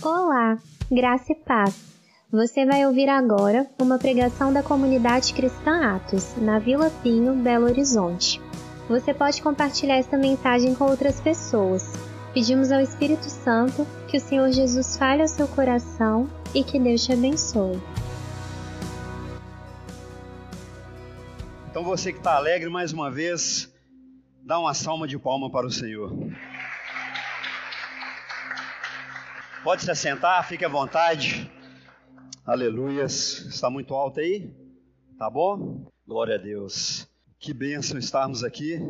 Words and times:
Olá, 0.00 0.56
graça 0.88 1.32
e 1.32 1.34
paz. 1.34 1.74
Você 2.30 2.64
vai 2.64 2.86
ouvir 2.86 3.08
agora 3.08 3.66
uma 3.80 3.98
pregação 3.98 4.52
da 4.52 4.62
comunidade 4.62 5.34
cristã 5.34 5.96
Atos, 5.96 6.36
na 6.36 6.60
Vila 6.60 6.88
Pinho, 7.02 7.34
Belo 7.34 7.64
Horizonte. 7.64 8.40
Você 8.88 9.12
pode 9.12 9.42
compartilhar 9.42 9.96
esta 9.96 10.16
mensagem 10.16 10.72
com 10.72 10.84
outras 10.84 11.20
pessoas. 11.20 11.92
Pedimos 12.32 12.70
ao 12.70 12.80
Espírito 12.80 13.24
Santo 13.24 13.84
que 14.06 14.18
o 14.18 14.20
Senhor 14.20 14.52
Jesus 14.52 14.96
fale 14.96 15.22
ao 15.22 15.28
seu 15.28 15.48
coração 15.48 16.30
e 16.54 16.62
que 16.62 16.78
Deus 16.78 17.04
te 17.04 17.12
abençoe. 17.12 17.82
Então 21.68 21.82
você 21.82 22.12
que 22.12 22.18
está 22.18 22.36
alegre 22.36 22.70
mais 22.70 22.92
uma 22.92 23.10
vez, 23.10 23.68
dá 24.44 24.60
uma 24.60 24.74
salva 24.74 25.08
de 25.08 25.18
palma 25.18 25.50
para 25.50 25.66
o 25.66 25.72
Senhor. 25.72 26.12
Pode 29.64 29.82
se 29.82 29.90
assentar, 29.90 30.46
fique 30.46 30.64
à 30.64 30.68
vontade. 30.68 31.50
Aleluias. 32.46 33.40
Está 33.46 33.68
muito 33.68 33.92
alto 33.92 34.20
aí? 34.20 34.54
Tá 35.18 35.28
bom? 35.28 35.90
Glória 36.06 36.36
a 36.36 36.38
Deus. 36.38 37.08
Que 37.40 37.52
bênção 37.52 37.98
estarmos 37.98 38.44
aqui 38.44 38.80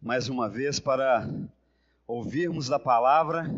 mais 0.00 0.28
uma 0.28 0.48
vez 0.48 0.78
para 0.78 1.28
ouvirmos 2.06 2.68
da 2.68 2.78
palavra, 2.78 3.52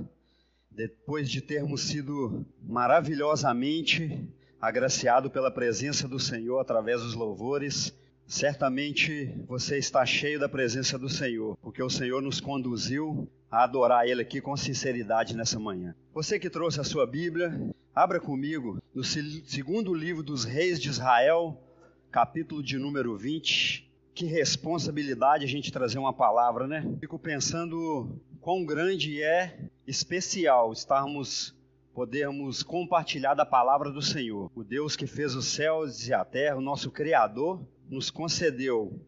depois 0.70 1.30
de 1.30 1.42
termos 1.42 1.82
sido 1.82 2.46
maravilhosamente 2.62 4.26
agraciado 4.59 5.30
pela 5.30 5.51
presença 5.51 6.09
do 6.09 6.18
Senhor 6.18 6.59
através 6.60 7.02
dos 7.02 7.14
louvores. 7.14 7.95
Certamente 8.32 9.30
você 9.46 9.77
está 9.77 10.06
cheio 10.06 10.40
da 10.40 10.48
presença 10.48 10.98
do 10.98 11.06
Senhor, 11.06 11.54
porque 11.60 11.82
o 11.82 11.90
Senhor 11.90 12.23
nos 12.23 12.40
conduziu 12.40 13.28
a 13.50 13.64
adorar 13.64 14.09
Ele 14.09 14.23
aqui 14.23 14.40
com 14.40 14.56
sinceridade 14.56 15.36
nessa 15.36 15.60
manhã. 15.60 15.95
Você 16.14 16.38
que 16.38 16.48
trouxe 16.48 16.80
a 16.80 16.84
sua 16.84 17.07
Bíblia, 17.07 17.54
abra 17.95 18.18
comigo 18.18 18.82
no 18.95 19.04
segundo 19.04 19.92
livro 19.92 20.23
dos 20.23 20.46
Reis 20.46 20.80
de 20.80 20.88
Israel, 20.88 21.62
capítulo 22.10 22.62
de 22.62 22.79
número 22.79 23.18
20. 23.18 23.87
Que 24.15 24.24
responsabilidade 24.24 25.45
a 25.45 25.48
gente 25.48 25.70
trazer 25.70 25.98
uma 25.98 26.14
palavra, 26.14 26.66
né? 26.66 26.90
Fico 27.01 27.18
pensando 27.18 28.18
quão 28.40 28.64
grande 28.64 29.23
é 29.23 29.59
especial 29.87 30.73
estarmos 30.73 31.54
podermos 31.92 32.62
compartilhar 32.62 33.35
da 33.35 33.45
palavra 33.45 33.90
do 33.90 34.01
Senhor. 34.01 34.51
O 34.54 34.64
Deus 34.64 34.96
que 34.96 35.07
fez 35.07 35.35
os 35.35 35.48
céus 35.48 36.09
e 36.09 36.14
a 36.14 36.24
terra, 36.24 36.57
o 36.57 36.62
nosso 36.62 36.90
Criador, 36.90 37.60
nos 37.93 38.10
concedeu 38.10 38.98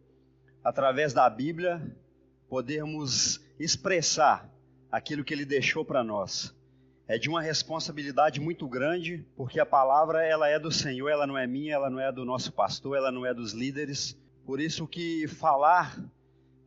através 0.63 1.15
da 1.15 1.29
Bíblia 1.31 1.83
podermos 2.51 3.41
expressar 3.59 4.53
aquilo 4.93 5.25
que 5.25 5.33
ele 5.33 5.47
deixou 5.47 5.87
para 5.87 6.05
nós. 6.05 6.55
É 7.09 7.17
de 7.17 7.31
uma 7.31 7.41
responsabilidade 7.41 8.41
muito 8.41 8.69
grande, 8.69 9.25
porque 9.39 9.59
a 9.59 9.65
palavra 9.65 10.23
ela 10.23 10.51
é 10.51 10.59
do 10.59 10.71
Senhor, 10.71 11.09
ela 11.09 11.27
não 11.27 11.39
é 11.39 11.47
minha, 11.47 11.73
ela 11.73 11.89
não 11.89 11.99
é 11.99 12.13
do 12.13 12.27
nosso 12.27 12.53
pastor, 12.53 12.95
ela 12.95 13.11
não 13.11 13.25
é 13.25 13.33
dos 13.33 13.55
líderes. 13.55 14.19
Por 14.45 14.61
isso 14.61 14.87
que 14.87 15.27
falar 15.29 15.99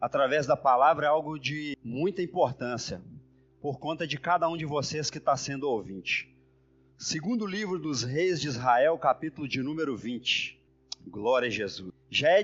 através 0.02 0.48
da 0.48 0.58
palavra 0.58 1.06
é 1.06 1.10
algo 1.10 1.38
de 1.38 1.78
muita 1.84 2.24
importância, 2.24 3.00
por 3.62 3.78
conta 3.78 4.08
de 4.08 4.18
cada 4.18 4.50
um 4.50 4.58
de 4.58 4.66
vocês 4.66 5.12
que 5.12 5.20
está 5.20 5.38
sendo 5.38 5.70
ouvinte. 5.70 6.36
Segundo 6.98 7.46
livro 7.46 7.78
dos 7.78 8.02
Reis 8.02 8.42
de 8.42 8.48
Israel, 8.48 8.98
capítulo 8.98 9.48
de 9.48 9.62
número 9.62 9.96
20. 9.96 10.57
Glória 11.08 11.48
a 11.48 11.52
Jesus. 11.52 11.92
Já 12.10 12.30
é 12.30 12.44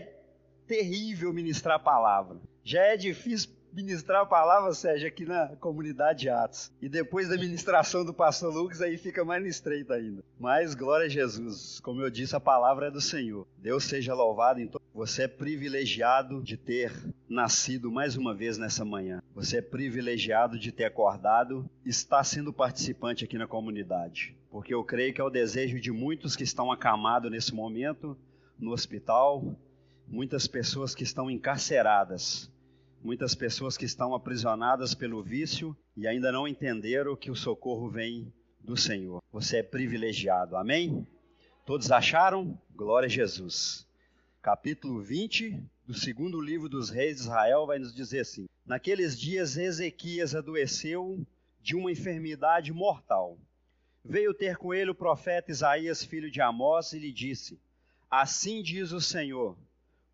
terrível 0.68 1.34
ministrar 1.34 1.76
a 1.76 1.80
palavra. 1.80 2.38
Já 2.64 2.82
é 2.82 2.98
difícil 2.98 3.50
ministrar 3.74 4.22
a 4.22 4.26
palavra, 4.26 4.74
Sérgio, 4.74 5.08
aqui 5.08 5.26
na 5.26 5.48
comunidade 5.58 6.30
Atos. 6.30 6.72
E 6.82 6.88
depois 6.88 7.28
da 7.28 7.36
ministração 7.36 8.06
do 8.06 8.14
pastor 8.14 8.54
Lucas, 8.54 8.82
aí 8.82 8.98
fica 8.98 9.26
mais 9.26 9.46
estreito 9.46 9.92
ainda. 9.92 10.24
Mas 10.40 10.76
glória 10.76 11.08
a 11.08 11.10
Jesus. 11.10 11.80
Como 11.80 12.02
eu 12.02 12.10
disse, 12.10 12.36
a 12.36 12.40
palavra 12.40 12.88
é 12.88 12.92
do 12.92 13.02
Senhor. 13.02 13.48
Deus 13.58 13.84
seja 13.84 14.14
louvado 14.14 14.62
em 14.62 14.68
todo. 14.68 14.82
Você 14.94 15.24
é 15.24 15.28
privilegiado 15.28 16.42
de 16.44 16.56
ter 16.56 16.94
nascido 17.28 17.92
mais 17.92 18.16
uma 18.16 18.34
vez 18.34 18.60
nessa 18.60 18.86
manhã. 18.86 19.24
Você 19.34 19.58
é 19.58 19.62
privilegiado 19.62 20.60
de 20.60 20.72
ter 20.72 20.86
acordado 20.86 21.68
e 21.84 21.90
está 21.90 22.24
sendo 22.24 22.54
participante 22.54 23.26
aqui 23.26 23.38
na 23.38 23.48
comunidade. 23.48 24.38
Porque 24.52 24.74
eu 24.74 24.84
creio 24.84 25.14
que 25.14 25.20
é 25.20 25.24
o 25.24 25.32
desejo 25.32 25.80
de 25.80 25.92
muitos 25.92 26.36
que 26.36 26.44
estão 26.44 26.72
acamados 26.72 27.32
nesse 27.32 27.56
momento 27.56 28.16
no 28.58 28.72
hospital, 28.72 29.56
muitas 30.08 30.48
pessoas 30.48 30.94
que 30.94 31.04
estão 31.04 31.30
encarceradas, 31.30 32.52
muitas 33.04 33.36
pessoas 33.36 33.78
que 33.78 33.86
estão 33.86 34.14
aprisionadas 34.14 34.94
pelo 34.94 35.22
vício 35.22 35.76
e 35.96 36.08
ainda 36.08 36.32
não 36.32 36.48
entenderam 36.48 37.16
que 37.16 37.30
o 37.30 37.36
socorro 37.36 37.90
vem 37.90 38.34
do 38.60 38.78
Senhor. 38.78 39.22
Você 39.32 39.58
é 39.58 39.64
privilegiado, 39.64 40.56
amém? 40.56 41.06
Todos 41.66 41.92
acharam? 41.92 42.58
Glória 42.76 43.08
a 43.08 43.10
Jesus. 43.10 43.88
Capítulo 44.42 45.02
20 45.02 45.62
do 45.86 45.94
segundo 45.94 46.40
livro 46.40 46.70
dos 46.70 46.90
reis 46.90 47.18
de 47.18 47.24
Israel 47.24 47.66
vai 47.66 47.80
nos 47.80 47.94
dizer 47.94 48.22
assim: 48.22 48.48
Naqueles 48.66 49.20
dias 49.20 49.58
Ezequias 49.58 50.34
adoeceu 50.34 51.26
de 51.62 51.76
uma 51.76 51.92
enfermidade 51.92 52.72
mortal. 52.74 53.38
Veio 54.04 54.34
ter 54.34 54.58
com 54.58 54.74
ele 54.74 54.92
o 54.92 54.96
profeta 54.96 55.52
Isaías, 55.52 56.04
filho 56.04 56.30
de 56.30 56.42
Amós, 56.42 56.92
e 56.94 57.00
lhe 57.00 57.12
disse: 57.12 57.60
Assim 58.16 58.62
diz 58.62 58.92
o 58.92 59.02
Senhor: 59.02 59.58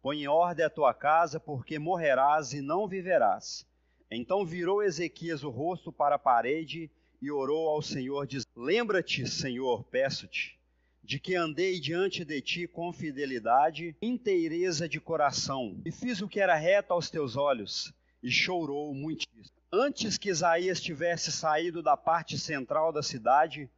Põe 0.01 0.21
em 0.21 0.27
ordem 0.29 0.65
a 0.65 0.69
tua 0.69 0.93
casa, 0.93 1.37
porque 1.37 1.77
morrerás 1.77 2.53
e 2.53 2.61
não 2.61 2.87
viverás. 2.87 3.67
Então 4.09 4.45
virou 4.45 4.81
Ezequias 4.81 5.43
o 5.43 5.49
rosto 5.49 5.91
para 5.91 6.15
a 6.15 6.17
parede 6.17 6.89
e 7.21 7.29
orou 7.29 7.67
ao 7.67 7.81
Senhor, 7.81 8.25
dizendo: 8.25 8.47
Lembra-te, 8.55 9.27
Senhor, 9.27 9.83
peço-te, 9.83 10.57
de 11.03 11.19
que 11.19 11.35
andei 11.35 11.77
diante 11.77 12.23
de 12.23 12.39
ti 12.39 12.67
com 12.69 12.93
fidelidade, 12.93 13.93
inteireza 14.01 14.87
de 14.87 15.01
coração, 15.01 15.77
e 15.85 15.91
fiz 15.91 16.21
o 16.21 16.29
que 16.29 16.39
era 16.39 16.55
reto 16.55 16.93
aos 16.93 17.09
teus 17.09 17.35
olhos, 17.35 17.93
e 18.23 18.31
chorou 18.31 18.93
muitíssimo. 18.93 19.59
Antes 19.73 20.17
que 20.17 20.29
Isaías 20.29 20.79
tivesse 20.79 21.33
saído 21.33 21.83
da 21.83 21.97
parte 21.97 22.39
central 22.39 22.93
da 22.93 23.03
cidade, 23.03 23.69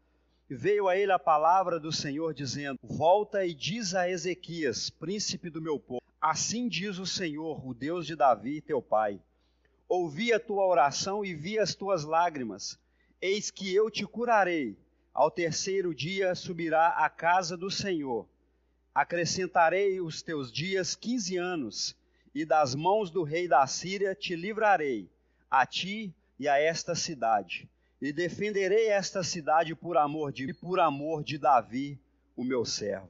veio 0.56 0.88
a 0.88 0.98
ele 0.98 1.12
a 1.12 1.20
palavra 1.20 1.80
do 1.80 1.92
Senhor, 1.92 2.34
dizendo: 2.34 2.80
Volta 2.84 3.46
e 3.46 3.54
diz 3.54 3.94
a 3.94 4.10
Ezequias, 4.10 4.90
príncipe 4.90 5.50
do 5.50 5.62
meu 5.62 5.80
povo: 5.80 6.02
Assim 6.20 6.68
diz 6.68 6.98
o 6.98 7.06
Senhor, 7.06 7.66
o 7.68 7.74
Deus 7.74 8.06
de 8.06 8.16
Davi, 8.16 8.62
teu 8.62 8.82
pai: 8.82 9.20
Ouvi 9.88 10.32
a 10.34 10.40
tua 10.40 10.66
oração 10.66 11.24
e 11.26 11.34
vi 11.34 11.58
as 11.58 11.76
tuas 11.76 12.04
lágrimas. 12.04 12.78
Eis 13.22 13.52
que 13.52 13.74
eu 13.74 13.90
te 13.90 14.06
curarei. 14.06 14.78
Ao 15.14 15.30
terceiro 15.30 15.94
dia 15.94 16.34
subirá 16.36 16.90
à 16.90 17.10
casa 17.10 17.58
do 17.58 17.70
Senhor. 17.70 18.26
Acrescentarei 18.96 20.00
os 20.00 20.22
teus 20.22 20.52
dias 20.52 20.96
quinze 20.96 21.38
anos, 21.38 21.96
e 22.34 22.46
das 22.46 22.74
mãos 22.76 23.10
do 23.12 23.24
rei 23.24 23.48
da 23.48 23.66
Síria 23.68 24.16
te 24.16 24.36
livrarei, 24.36 25.10
a 25.50 25.66
ti 25.66 26.14
e 26.40 26.48
a 26.48 26.58
esta 26.58 26.96
cidade. 26.96 27.70
E 28.02 28.12
defenderei 28.12 28.88
esta 28.88 29.22
cidade 29.22 29.76
por 29.76 29.96
amor 29.96 30.32
de 30.32 30.52
por 30.56 30.80
amor 30.80 31.24
de 31.24 31.38
Davi, 31.38 32.00
o 32.36 32.44
meu 32.44 32.66
servo. 32.66 33.08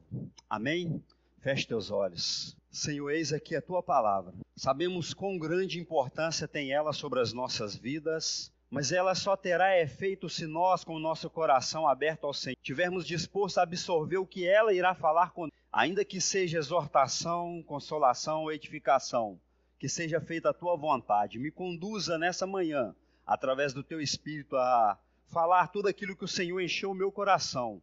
Amém? 0.49 1.01
Feche 1.39 1.65
teus 1.65 1.89
olhos. 1.89 2.57
Senhor, 2.69 3.09
eis 3.09 3.31
aqui 3.31 3.55
a 3.55 3.61
tua 3.61 3.81
palavra. 3.81 4.33
Sabemos 4.53 5.13
quão 5.13 5.39
grande 5.39 5.79
importância 5.79 6.45
tem 6.45 6.73
ela 6.73 6.91
sobre 6.91 7.21
as 7.21 7.31
nossas 7.31 7.73
vidas, 7.73 8.51
mas 8.69 8.91
ela 8.91 9.15
só 9.15 9.37
terá 9.37 9.79
efeito 9.79 10.29
se 10.29 10.45
nós, 10.45 10.83
com 10.83 10.95
o 10.95 10.99
nosso 10.99 11.29
coração 11.29 11.87
aberto 11.87 12.25
ao 12.25 12.33
Senhor, 12.33 12.57
tivermos 12.61 13.07
disposto 13.07 13.59
a 13.59 13.63
absorver 13.63 14.17
o 14.17 14.27
que 14.27 14.45
ela 14.45 14.73
irá 14.73 14.93
falar 14.93 15.31
com 15.31 15.47
ainda 15.71 16.03
que 16.03 16.19
seja 16.19 16.57
exortação, 16.57 17.63
consolação 17.65 18.51
edificação, 18.51 19.39
que 19.79 19.87
seja 19.87 20.19
feita 20.19 20.49
a 20.49 20.53
tua 20.53 20.75
vontade. 20.75 21.39
Me 21.39 21.49
conduza 21.49 22.17
nessa 22.17 22.45
manhã, 22.45 22.93
através 23.33 23.73
do 23.73 23.83
teu 23.83 24.01
espírito, 24.01 24.55
a 24.57 24.97
falar 25.27 25.67
tudo 25.67 25.87
aquilo 25.87 26.15
que 26.15 26.25
o 26.25 26.27
Senhor 26.27 26.59
encheu 26.59 26.91
o 26.91 26.95
meu 26.95 27.11
coração 27.11 27.81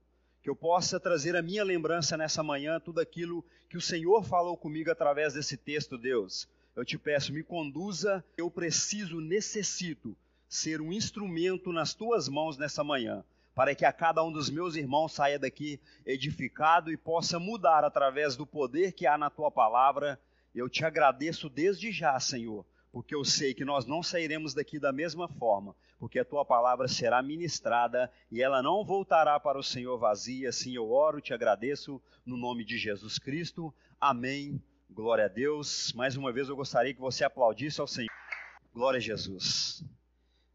que 0.49 0.50
eu 0.50 0.56
possa 0.56 0.99
trazer 0.99 1.37
a 1.37 1.43
minha 1.43 1.62
lembrança 1.62 2.17
nessa 2.17 2.43
manhã 2.43 2.81
tudo 2.81 3.00
aquilo 3.00 3.44
que 3.69 3.76
o 3.76 3.82
Senhor 3.82 4.25
falou 4.25 4.56
comigo 4.56 4.90
através 4.90 5.34
desse 5.34 5.58
texto, 5.58 5.99
Deus. 5.99 6.49
Eu 6.75 6.87
te 6.87 6.96
peço, 6.96 7.32
me 7.32 7.43
conduza, 7.43 8.25
eu 8.37 8.50
preciso, 8.50 9.20
necessito 9.20 10.17
ser 10.49 10.81
um 10.81 10.90
instrumento 10.90 11.73
nas 11.73 11.93
tuas 11.93 12.28
mãos 12.28 12.56
nessa 12.56 12.82
manhã, 12.82 13.23
para 13.55 13.75
que 13.75 13.84
a 13.84 13.93
cada 13.93 14.25
um 14.25 14.32
dos 14.32 14.49
meus 14.49 14.75
irmãos 14.75 15.12
saia 15.12 15.38
daqui 15.38 15.78
edificado 16.06 16.90
e 16.90 16.96
possa 16.96 17.38
mudar 17.38 17.84
através 17.84 18.37
do 18.37 18.46
poder 18.46 18.93
que 18.93 19.06
há 19.06 19.19
na 19.19 19.28
tua 19.28 19.50
palavra. 19.50 20.19
Eu 20.55 20.69
te 20.69 20.84
agradeço 20.84 21.50
desde 21.50 21.93
já, 21.93 22.19
Senhor, 22.19 22.64
porque 22.93 23.14
eu 23.14 23.25
sei 23.25 23.55
que 23.55 23.64
nós 23.64 23.87
não 23.87 24.02
sairemos 24.02 24.55
daqui 24.55 24.79
da 24.79 24.93
mesma 24.93 25.29
forma, 25.29 25.75
porque 25.99 26.19
a 26.19 26.25
tua 26.25 26.44
palavra 26.44 26.88
será 26.88 27.23
ministrada 27.23 28.11
e 28.31 28.43
ela 28.43 28.62
não 28.62 28.85
voltará 28.85 29.38
para 29.38 29.58
o 29.58 29.62
Senhor 29.62 29.99
vazia. 29.99 30.49
Assim 30.49 30.75
eu 30.75 30.90
oro, 30.90 31.20
te 31.20 31.35
agradeço 31.35 32.00
no 32.25 32.37
nome 32.37 32.64
de 32.64 32.79
Jesus 32.79 33.19
Cristo. 33.19 33.75
Amém. 34.00 34.62
Glória 34.90 35.26
a 35.26 35.29
Deus. 35.29 35.93
Mais 35.94 36.17
uma 36.17 36.32
vez 36.32 36.49
eu 36.49 36.56
gostaria 36.56 36.94
que 36.94 37.00
você 37.00 37.25
aplaudisse 37.25 37.81
ao 37.81 37.87
Senhor. 37.87 38.11
Glória 38.73 38.99
a 38.99 39.00
Jesus. 39.00 39.85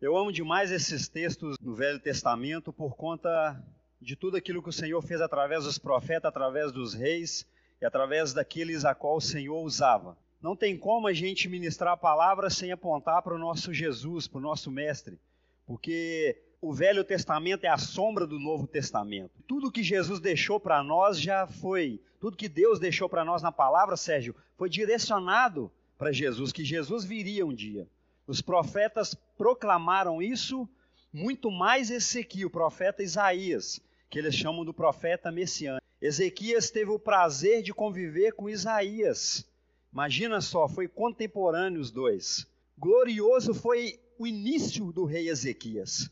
Eu 0.01 0.17
amo 0.17 0.31
demais 0.31 0.71
esses 0.71 1.07
textos 1.07 1.55
no 1.61 1.75
Velho 1.75 1.99
Testamento 1.99 2.73
por 2.73 2.95
conta 2.95 3.61
de 4.01 4.15
tudo 4.15 4.35
aquilo 4.35 4.61
que 4.61 4.69
o 4.69 4.73
Senhor 4.73 5.01
fez 5.01 5.21
através 5.21 5.63
dos 5.63 5.77
profetas, 5.77 6.25
através 6.25 6.71
dos 6.71 6.93
reis 6.93 7.47
e 7.81 7.85
através 7.85 8.33
daqueles 8.33 8.83
a 8.83 8.93
qual 8.93 9.17
o 9.17 9.21
Senhor 9.21 9.61
usava. 9.61 10.17
Não 10.43 10.57
tem 10.57 10.77
como 10.77 11.07
a 11.07 11.13
gente 11.13 11.47
ministrar 11.47 11.93
a 11.93 11.97
palavra 11.97 12.49
sem 12.49 12.69
apontar 12.69 13.21
para 13.21 13.33
o 13.33 13.39
nosso 13.39 13.73
Jesus, 13.73 14.27
para 14.27 14.39
o 14.39 14.41
nosso 14.41 14.69
Mestre, 14.69 15.17
porque 15.65 16.37
o 16.59 16.73
Velho 16.73 17.01
Testamento 17.05 17.63
é 17.63 17.69
a 17.69 17.77
sombra 17.77 18.27
do 18.27 18.37
Novo 18.37 18.67
Testamento. 18.67 19.41
Tudo 19.47 19.71
que 19.71 19.81
Jesus 19.81 20.19
deixou 20.19 20.59
para 20.59 20.83
nós 20.83 21.17
já 21.17 21.47
foi, 21.47 22.01
tudo 22.19 22.35
que 22.35 22.49
Deus 22.49 22.77
deixou 22.77 23.07
para 23.07 23.23
nós 23.23 23.41
na 23.41 23.53
palavra, 23.53 23.95
Sérgio, 23.95 24.35
foi 24.57 24.69
direcionado 24.69 25.71
para 25.97 26.11
Jesus, 26.11 26.51
que 26.51 26.65
Jesus 26.65 27.05
viria 27.05 27.45
um 27.45 27.53
dia. 27.53 27.87
Os 28.27 28.41
profetas 28.41 29.15
proclamaram 29.37 30.21
isso, 30.21 30.67
muito 31.13 31.49
mais 31.49 31.89
esse 31.89 32.19
aqui, 32.19 32.43
o 32.43 32.49
profeta 32.49 33.01
Isaías, 33.01 33.79
que 34.09 34.19
eles 34.19 34.35
chamam 34.35 34.65
do 34.65 34.73
profeta 34.73 35.31
messiânico. 35.31 35.85
Ezequias 36.01 36.69
teve 36.69 36.91
o 36.91 36.99
prazer 36.99 37.63
de 37.63 37.73
conviver 37.73 38.33
com 38.33 38.49
Isaías. 38.49 39.47
Imagina 39.93 40.41
só, 40.41 40.67
foi 40.67 40.87
contemporâneo 40.87 41.79
os 41.79 41.91
dois. 41.91 42.47
Glorioso 42.75 43.53
foi 43.53 43.99
o 44.17 44.25
início 44.25 44.91
do 44.91 45.05
rei 45.05 45.29
Ezequias. 45.29 46.09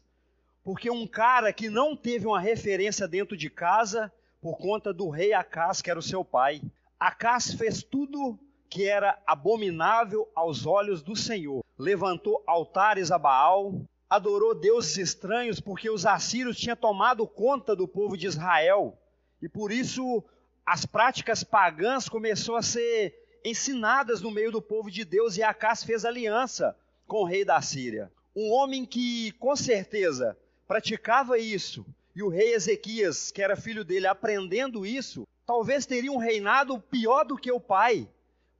Porque 0.64 0.92
um 0.92 1.08
cara 1.08 1.52
que 1.52 1.68
não 1.68 1.96
teve 1.96 2.28
uma 2.28 2.40
referência 2.40 3.08
dentro 3.08 3.36
de 3.36 3.50
casa 3.50 4.14
por 4.40 4.60
conta 4.60 4.94
do 4.94 5.10
rei 5.10 5.34
Acás, 5.34 5.82
que 5.82 5.90
era 5.90 6.00
o 6.00 6.04
seu 6.04 6.24
pai. 6.24 6.62
Acás 7.00 7.56
fez 7.56 7.82
tudo 7.82 8.38
que 8.70 8.88
era 8.88 9.18
abominável 9.26 10.30
aos 10.36 10.68
olhos 10.68 11.02
do 11.02 11.16
Senhor. 11.16 11.64
Levantou 11.76 12.44
altares 12.46 13.12
a 13.12 13.18
Baal, 13.18 13.82
adorou 14.08 14.54
deuses 14.54 14.96
estranhos, 14.98 15.60
porque 15.60 15.90
os 15.90 16.06
assírios 16.06 16.56
tinham 16.56 16.76
tomado 16.76 17.26
conta 17.26 17.76
do 17.76 17.88
povo 17.88 18.16
de 18.16 18.28
Israel. 18.28 18.96
E 19.42 19.50
por 19.50 19.72
isso 19.72 20.24
as 20.64 20.86
práticas 20.86 21.44
pagãs 21.44 22.08
começaram 22.08 22.56
a 22.56 22.62
ser 22.62 23.21
ensinadas 23.44 24.22
no 24.22 24.32
meio 24.32 24.52
do 24.52 24.62
povo 24.62 24.90
de 24.90 25.04
Deus, 25.04 25.38
e 25.38 25.44
Acás 25.44 25.84
fez 25.84 26.06
aliança 26.06 26.76
com 27.08 27.18
o 27.18 27.26
rei 27.26 27.44
da 27.44 27.62
Síria. 27.62 28.12
Um 28.36 28.52
homem 28.52 28.86
que, 28.86 29.32
com 29.34 29.56
certeza, 29.56 30.38
praticava 30.68 31.38
isso, 31.38 31.86
e 32.16 32.24
o 32.24 32.30
rei 32.30 32.54
Ezequias, 32.54 33.32
que 33.32 33.42
era 33.42 33.56
filho 33.56 33.84
dele, 33.84 34.08
aprendendo 34.08 34.86
isso, 34.86 35.28
talvez 35.46 35.86
teria 35.86 36.12
um 36.12 36.18
reinado 36.18 36.80
pior 36.80 37.26
do 37.26 37.38
que 37.38 37.52
o 37.52 37.60
pai, 37.60 38.08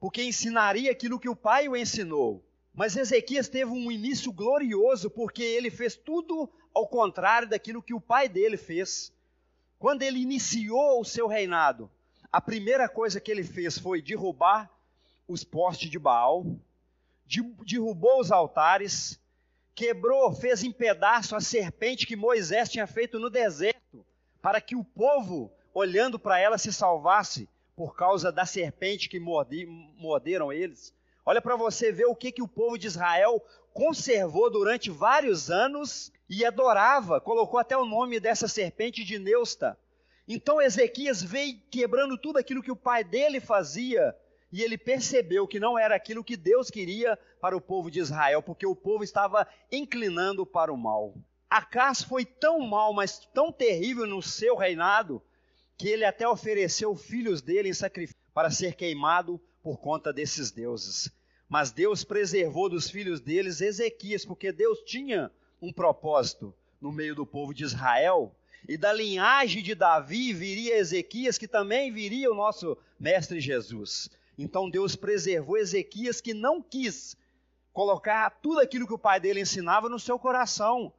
porque 0.00 0.22
ensinaria 0.22 0.90
aquilo 0.90 1.18
que 1.18 1.28
o 1.28 1.36
pai 1.36 1.68
o 1.68 1.76
ensinou. 1.76 2.42
Mas 2.74 2.96
Ezequias 2.96 3.48
teve 3.48 3.70
um 3.70 3.90
início 3.90 4.32
glorioso, 4.32 5.10
porque 5.10 5.42
ele 5.42 5.70
fez 5.70 5.94
tudo 5.94 6.50
ao 6.74 6.86
contrário 6.86 7.48
daquilo 7.48 7.82
que 7.82 7.94
o 7.94 8.00
pai 8.00 8.28
dele 8.28 8.56
fez. 8.56 9.12
Quando 9.78 10.02
ele 10.02 10.20
iniciou 10.20 11.00
o 11.00 11.04
seu 11.04 11.26
reinado, 11.26 11.90
a 12.32 12.40
primeira 12.40 12.88
coisa 12.88 13.20
que 13.20 13.30
ele 13.30 13.44
fez 13.44 13.78
foi 13.78 14.00
derrubar 14.00 14.70
os 15.28 15.44
postes 15.44 15.90
de 15.90 15.98
Baal, 15.98 16.46
derrubou 17.66 18.20
os 18.20 18.32
altares, 18.32 19.20
quebrou, 19.74 20.32
fez 20.32 20.64
em 20.64 20.72
pedaço 20.72 21.36
a 21.36 21.40
serpente 21.40 22.06
que 22.06 22.16
Moisés 22.16 22.70
tinha 22.70 22.86
feito 22.86 23.18
no 23.18 23.28
deserto, 23.28 24.04
para 24.40 24.60
que 24.60 24.74
o 24.74 24.82
povo, 24.82 25.52
olhando 25.74 26.18
para 26.18 26.38
ela, 26.38 26.56
se 26.56 26.72
salvasse 26.72 27.48
por 27.76 27.94
causa 27.94 28.32
da 28.32 28.46
serpente 28.46 29.08
que 29.08 29.20
morderam 29.20 30.52
eles. 30.52 30.94
Olha 31.24 31.40
para 31.40 31.54
você 31.54 31.92
ver 31.92 32.06
o 32.06 32.16
que, 32.16 32.32
que 32.32 32.42
o 32.42 32.48
povo 32.48 32.78
de 32.78 32.86
Israel 32.86 33.44
conservou 33.72 34.50
durante 34.50 34.90
vários 34.90 35.50
anos 35.50 36.12
e 36.28 36.44
adorava, 36.44 37.20
colocou 37.20 37.60
até 37.60 37.76
o 37.76 37.84
nome 37.84 38.18
dessa 38.18 38.48
serpente 38.48 39.04
de 39.04 39.18
Neusta. 39.18 39.78
Então 40.26 40.60
Ezequias 40.60 41.22
veio 41.22 41.60
quebrando 41.70 42.16
tudo 42.16 42.38
aquilo 42.38 42.62
que 42.62 42.70
o 42.70 42.76
pai 42.76 43.02
dele 43.02 43.40
fazia, 43.40 44.14
e 44.52 44.62
ele 44.62 44.76
percebeu 44.76 45.48
que 45.48 45.58
não 45.58 45.78
era 45.78 45.94
aquilo 45.94 46.22
que 46.22 46.36
Deus 46.36 46.70
queria 46.70 47.18
para 47.40 47.56
o 47.56 47.60
povo 47.60 47.90
de 47.90 47.98
Israel, 47.98 48.42
porque 48.42 48.66
o 48.66 48.76
povo 48.76 49.02
estava 49.02 49.46
inclinando 49.70 50.44
para 50.44 50.72
o 50.72 50.76
mal. 50.76 51.14
Acas 51.48 52.02
foi 52.02 52.24
tão 52.24 52.60
mal, 52.60 52.92
mas 52.92 53.18
tão 53.34 53.50
terrível 53.50 54.06
no 54.06 54.22
seu 54.22 54.56
reinado, 54.56 55.22
que 55.76 55.88
ele 55.88 56.04
até 56.04 56.28
ofereceu 56.28 56.94
filhos 56.94 57.42
dele 57.42 57.70
em 57.70 57.74
sacrifício 57.74 58.20
para 58.32 58.50
ser 58.50 58.74
queimado 58.74 59.40
por 59.62 59.78
conta 59.78 60.12
desses 60.12 60.50
deuses. 60.50 61.10
Mas 61.48 61.70
Deus 61.70 62.04
preservou 62.04 62.68
dos 62.68 62.90
filhos 62.90 63.20
deles 63.20 63.60
Ezequias, 63.60 64.24
porque 64.24 64.52
Deus 64.52 64.78
tinha 64.86 65.30
um 65.60 65.72
propósito 65.72 66.54
no 66.80 66.90
meio 66.90 67.14
do 67.14 67.26
povo 67.26 67.52
de 67.52 67.64
Israel. 67.64 68.34
E 68.68 68.76
da 68.76 68.92
linhagem 68.92 69.62
de 69.62 69.74
Davi 69.74 70.32
viria 70.32 70.76
Ezequias, 70.76 71.36
que 71.36 71.48
também 71.48 71.92
viria 71.92 72.30
o 72.30 72.34
nosso 72.34 72.76
mestre 72.98 73.40
Jesus. 73.40 74.08
Então 74.38 74.70
Deus 74.70 74.94
preservou 74.94 75.58
Ezequias, 75.58 76.20
que 76.20 76.32
não 76.32 76.62
quis 76.62 77.16
colocar 77.72 78.30
tudo 78.42 78.60
aquilo 78.60 78.86
que 78.86 78.94
o 78.94 78.98
pai 78.98 79.18
dele 79.18 79.40
ensinava 79.40 79.88
no 79.88 79.98
seu 79.98 80.18
coração. 80.18 80.92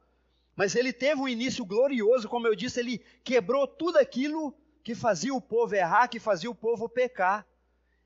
Mas 0.54 0.74
ele 0.74 0.92
teve 0.92 1.20
um 1.20 1.28
início 1.28 1.64
glorioso, 1.64 2.28
como 2.28 2.46
eu 2.46 2.54
disse, 2.54 2.80
ele 2.80 2.98
quebrou 3.22 3.66
tudo 3.66 3.98
aquilo 3.98 4.54
que 4.82 4.94
fazia 4.94 5.34
o 5.34 5.40
povo 5.40 5.74
errar, 5.74 6.08
que 6.08 6.20
fazia 6.20 6.50
o 6.50 6.54
povo 6.54 6.88
pecar. 6.88 7.46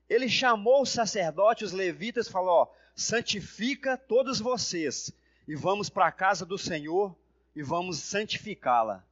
Ele 0.09 0.27
chamou 0.27 0.81
os 0.81 0.89
sacerdotes, 0.89 1.67
os 1.67 1.73
levitas, 1.73 2.27
e 2.27 2.31
falou: 2.31 2.49
ó, 2.49 2.67
santifica 2.95 3.97
todos 3.97 4.39
vocês 4.39 5.11
e 5.47 5.55
vamos 5.55 5.89
para 5.89 6.07
a 6.07 6.11
casa 6.11 6.45
do 6.45 6.57
Senhor 6.57 7.15
e 7.55 7.61
vamos 7.61 7.99
santificá-la. 7.99 9.05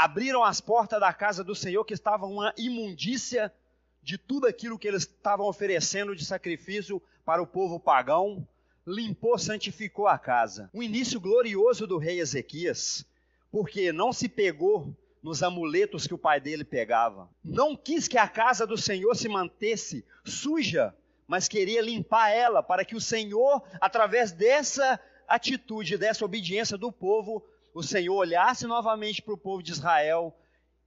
Abriram 0.00 0.44
as 0.44 0.60
portas 0.60 1.00
da 1.00 1.12
casa 1.12 1.42
do 1.42 1.56
Senhor, 1.56 1.84
que 1.84 1.92
estava 1.92 2.24
uma 2.24 2.54
imundícia 2.56 3.52
de 4.00 4.16
tudo 4.16 4.46
aquilo 4.46 4.78
que 4.78 4.86
eles 4.86 5.02
estavam 5.02 5.44
oferecendo 5.48 6.14
de 6.14 6.24
sacrifício 6.24 7.02
para 7.24 7.42
o 7.42 7.46
povo 7.48 7.80
pagão, 7.80 8.46
limpou, 8.86 9.36
santificou 9.36 10.06
a 10.06 10.16
casa. 10.16 10.70
O 10.72 10.84
início 10.84 11.18
glorioso 11.18 11.84
do 11.84 11.98
rei 11.98 12.20
Ezequias, 12.20 13.04
porque 13.50 13.90
não 13.90 14.12
se 14.12 14.28
pegou 14.28 14.96
nos 15.20 15.42
amuletos 15.42 16.06
que 16.06 16.14
o 16.14 16.18
pai 16.18 16.40
dele 16.40 16.62
pegava. 16.62 17.28
Não 17.42 17.74
quis 17.74 18.06
que 18.06 18.18
a 18.18 18.28
casa 18.28 18.64
do 18.64 18.78
Senhor 18.78 19.16
se 19.16 19.28
mantesse 19.28 20.04
suja, 20.24 20.94
mas 21.26 21.48
queria 21.48 21.82
limpar 21.82 22.30
ela 22.30 22.62
para 22.62 22.84
que 22.84 22.94
o 22.94 23.00
Senhor, 23.00 23.64
através 23.80 24.30
dessa 24.30 25.00
atitude, 25.26 25.98
dessa 25.98 26.24
obediência 26.24 26.78
do 26.78 26.92
povo, 26.92 27.44
o 27.74 27.82
Senhor 27.82 28.14
olhasse 28.14 28.66
novamente 28.66 29.22
para 29.22 29.34
o 29.34 29.38
povo 29.38 29.62
de 29.62 29.72
Israel 29.72 30.36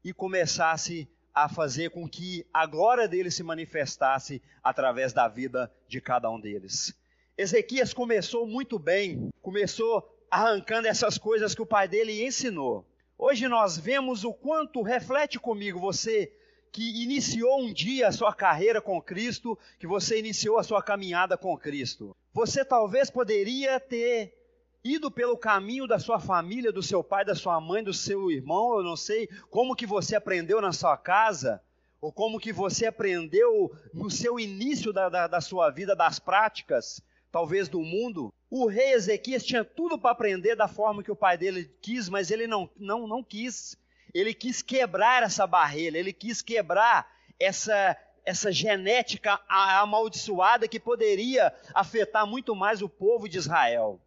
e 0.03 0.13
começasse 0.13 1.07
a 1.33 1.47
fazer 1.47 1.91
com 1.91 2.07
que 2.07 2.45
a 2.53 2.65
glória 2.65 3.07
dele 3.07 3.31
se 3.31 3.43
manifestasse 3.43 4.41
através 4.63 5.13
da 5.13 5.27
vida 5.27 5.71
de 5.87 6.01
cada 6.01 6.29
um 6.29 6.39
deles. 6.39 6.93
Ezequias 7.37 7.93
começou 7.93 8.45
muito 8.45 8.77
bem, 8.77 9.29
começou 9.41 10.07
arrancando 10.29 10.87
essas 10.87 11.17
coisas 11.17 11.55
que 11.55 11.61
o 11.61 11.65
pai 11.65 11.87
dele 11.87 12.25
ensinou. 12.25 12.85
Hoje 13.17 13.47
nós 13.47 13.77
vemos 13.77 14.23
o 14.23 14.33
quanto 14.33 14.81
reflete 14.81 15.39
comigo 15.39 15.79
você 15.79 16.31
que 16.71 17.03
iniciou 17.03 17.61
um 17.61 17.73
dia 17.73 18.07
a 18.07 18.11
sua 18.11 18.33
carreira 18.33 18.81
com 18.81 19.01
Cristo, 19.01 19.57
que 19.77 19.85
você 19.85 20.17
iniciou 20.17 20.57
a 20.57 20.63
sua 20.63 20.81
caminhada 20.81 21.37
com 21.37 21.57
Cristo. 21.57 22.15
Você 22.33 22.63
talvez 22.63 23.09
poderia 23.09 23.79
ter 23.79 24.40
ido 24.83 25.11
pelo 25.11 25.37
caminho 25.37 25.87
da 25.87 25.99
sua 25.99 26.19
família, 26.19 26.71
do 26.71 26.81
seu 26.81 27.03
pai, 27.03 27.23
da 27.23 27.35
sua 27.35 27.59
mãe, 27.61 27.83
do 27.83 27.93
seu 27.93 28.31
irmão, 28.31 28.77
eu 28.77 28.83
não 28.83 28.95
sei 28.95 29.27
como 29.49 29.75
que 29.75 29.85
você 29.85 30.15
aprendeu 30.15 30.59
na 30.61 30.71
sua 30.71 30.97
casa, 30.97 31.61
ou 32.01 32.11
como 32.11 32.39
que 32.39 32.51
você 32.51 32.87
aprendeu 32.87 33.71
no 33.93 34.09
seu 34.09 34.39
início 34.39 34.91
da, 34.91 35.07
da, 35.07 35.27
da 35.27 35.39
sua 35.39 35.69
vida, 35.69 35.95
das 35.95 36.17
práticas, 36.17 36.99
talvez 37.31 37.69
do 37.69 37.79
mundo. 37.81 38.33
O 38.49 38.67
rei 38.67 38.93
Ezequias 38.93 39.45
tinha 39.45 39.63
tudo 39.63 39.99
para 39.99 40.11
aprender 40.11 40.55
da 40.55 40.67
forma 40.67 41.03
que 41.03 41.11
o 41.11 41.15
pai 41.15 41.37
dele 41.37 41.71
quis, 41.79 42.09
mas 42.09 42.31
ele 42.31 42.47
não, 42.47 42.67
não, 42.75 43.07
não 43.07 43.23
quis. 43.23 43.77
Ele 44.13 44.33
quis 44.33 44.63
quebrar 44.63 45.21
essa 45.21 45.45
barreira, 45.45 45.97
ele 45.97 46.11
quis 46.11 46.41
quebrar 46.41 47.07
essa, 47.39 47.95
essa 48.25 48.51
genética 48.51 49.39
amaldiçoada 49.47 50.67
que 50.67 50.79
poderia 50.79 51.53
afetar 51.73 52.25
muito 52.25 52.55
mais 52.55 52.81
o 52.81 52.89
povo 52.89 53.29
de 53.29 53.37
Israel. 53.37 54.01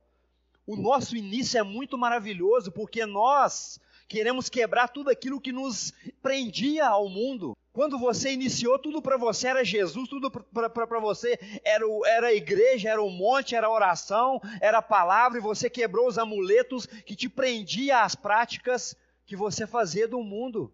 O 0.66 0.76
nosso 0.76 1.16
início 1.16 1.58
é 1.58 1.62
muito 1.62 1.98
maravilhoso 1.98 2.72
porque 2.72 3.04
nós 3.04 3.78
queremos 4.08 4.48
quebrar 4.48 4.88
tudo 4.88 5.10
aquilo 5.10 5.40
que 5.40 5.52
nos 5.52 5.92
prendia 6.22 6.86
ao 6.86 7.08
mundo. 7.08 7.56
Quando 7.72 7.98
você 7.98 8.32
iniciou, 8.32 8.78
tudo 8.78 9.02
para 9.02 9.16
você 9.16 9.48
era 9.48 9.64
Jesus, 9.64 10.08
tudo 10.08 10.30
para 10.30 11.00
você 11.00 11.38
era, 11.64 11.84
era 12.06 12.28
a 12.28 12.32
igreja, 12.32 12.88
era 12.88 13.02
o 13.02 13.10
monte, 13.10 13.56
era 13.56 13.66
a 13.66 13.72
oração, 13.72 14.40
era 14.60 14.78
a 14.78 14.82
palavra, 14.82 15.38
e 15.38 15.42
você 15.42 15.68
quebrou 15.68 16.06
os 16.06 16.16
amuletos 16.16 16.86
que 16.86 17.16
te 17.16 17.28
prendia 17.28 18.02
às 18.02 18.14
práticas 18.14 18.96
que 19.26 19.34
você 19.34 19.66
fazia 19.66 20.06
do 20.06 20.22
mundo. 20.22 20.72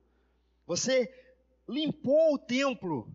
Você 0.67 1.11
limpou 1.67 2.35
o 2.35 2.39
templo, 2.39 3.11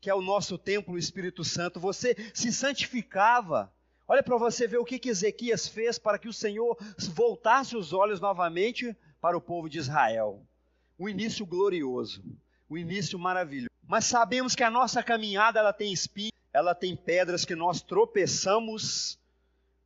que 0.00 0.10
é 0.10 0.14
o 0.14 0.20
nosso 0.20 0.58
templo, 0.58 0.94
o 0.94 0.98
Espírito 0.98 1.42
Santo, 1.42 1.80
você 1.80 2.14
se 2.34 2.52
santificava, 2.52 3.72
Olha 4.06 4.22
para 4.22 4.36
você 4.36 4.66
ver 4.66 4.78
o 4.78 4.84
que, 4.84 4.98
que 4.98 5.08
Ezequias 5.08 5.66
fez 5.66 5.98
para 5.98 6.18
que 6.18 6.28
o 6.28 6.32
Senhor 6.32 6.76
voltasse 7.14 7.76
os 7.76 7.92
olhos 7.92 8.20
novamente 8.20 8.94
para 9.20 9.36
o 9.36 9.40
povo 9.40 9.68
de 9.68 9.78
Israel. 9.78 10.42
O 10.98 11.08
início 11.08 11.46
glorioso, 11.46 12.22
o 12.68 12.76
início 12.76 13.18
maravilhoso. 13.18 13.70
Mas 13.86 14.04
sabemos 14.04 14.54
que 14.54 14.62
a 14.62 14.70
nossa 14.70 15.02
caminhada 15.02 15.58
ela 15.58 15.72
tem 15.72 15.92
espinhos, 15.92 16.32
ela 16.52 16.74
tem 16.74 16.94
pedras 16.94 17.44
que 17.44 17.54
nós 17.54 17.80
tropeçamos, 17.80 19.18